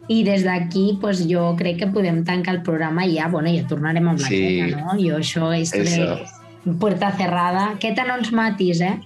i 0.09 0.23
des 0.25 0.47
d'aquí 0.49 0.97
pues, 1.01 1.21
jo 1.29 1.51
crec 1.59 1.77
que 1.83 1.91
podem 1.93 2.23
tancar 2.25 2.55
el 2.57 2.63
programa 2.65 3.05
i 3.05 3.19
ja, 3.19 3.29
bueno, 3.29 3.53
ja 3.53 3.69
tornarem 3.69 4.09
amb 4.09 4.21
la 4.25 4.29
Sí. 4.33 4.41
Queta, 4.41 4.81
no? 4.81 4.97
Jo 4.97 5.21
això 5.21 5.53
és 5.53 5.75
Eso. 5.77 5.85
de 6.01 6.46
puerta 6.81 7.13
cerrada. 7.17 7.75
Queta, 7.81 8.05
no 8.05 8.17
ens 8.19 8.33
matis, 8.33 8.81
eh? 8.81 8.97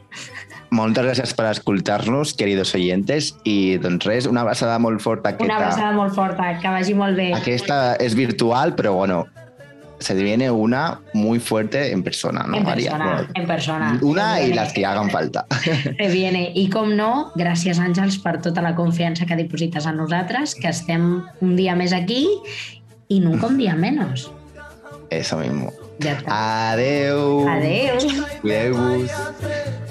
Moltes 0.70 1.02
gràcies 1.04 1.32
per 1.34 1.48
escoltar-nos, 1.50 2.32
queridos 2.38 2.74
oyentes, 2.78 3.32
i 3.44 3.76
doncs 3.82 4.06
res, 4.06 4.26
una 4.30 4.44
abraçada 4.46 4.78
molt 4.78 5.02
forta. 5.02 5.32
Una 5.34 5.36
Aquesta, 5.36 5.56
abraçada 5.56 5.92
molt 5.96 6.14
forta, 6.14 6.52
que 6.62 6.68
vagi 6.70 6.94
molt 6.94 7.16
bé. 7.18 7.32
aquesta 7.34 7.96
és 7.98 8.14
virtual, 8.14 8.76
però 8.78 8.92
bueno, 8.94 9.24
se 9.98 10.14
viene 10.14 10.48
una 10.50 11.00
muy 11.12 11.40
fuerte 11.40 11.90
en 11.92 12.02
persona, 12.04 12.44
¿no, 12.46 12.56
en 12.56 12.62
María? 12.62 12.92
persona, 12.92 13.14
Bueno, 13.16 13.32
en 13.34 13.46
persona. 13.46 13.98
Una 14.00 14.40
i 14.40 14.52
les 14.54 14.72
que 14.72 14.86
hagan 14.86 15.10
falta. 15.10 15.44
Se 15.98 16.08
viene. 16.08 16.52
I 16.54 16.70
com 16.70 16.94
no, 16.96 17.32
gràcies 17.36 17.78
Àngels 17.82 18.16
per 18.22 18.38
tota 18.40 18.62
la 18.62 18.74
confiança 18.74 19.26
que 19.26 19.36
diposites 19.36 19.84
en 19.86 19.96
nosaltres, 20.00 20.54
que 20.54 20.68
estem 20.70 21.20
un 21.42 21.56
dia 21.56 21.74
més 21.76 21.92
aquí 21.92 22.22
i 23.08 23.18
nunca 23.20 23.48
un 23.48 23.58
dia 23.58 23.74
menos. 23.74 24.30
Eso 25.10 25.36
mismo. 25.36 25.72
Ja 26.00 26.14
està. 26.16 26.36
Adeu. 26.72 27.46
Adeu. 27.48 27.98
Cuideu-vos. 28.40 29.89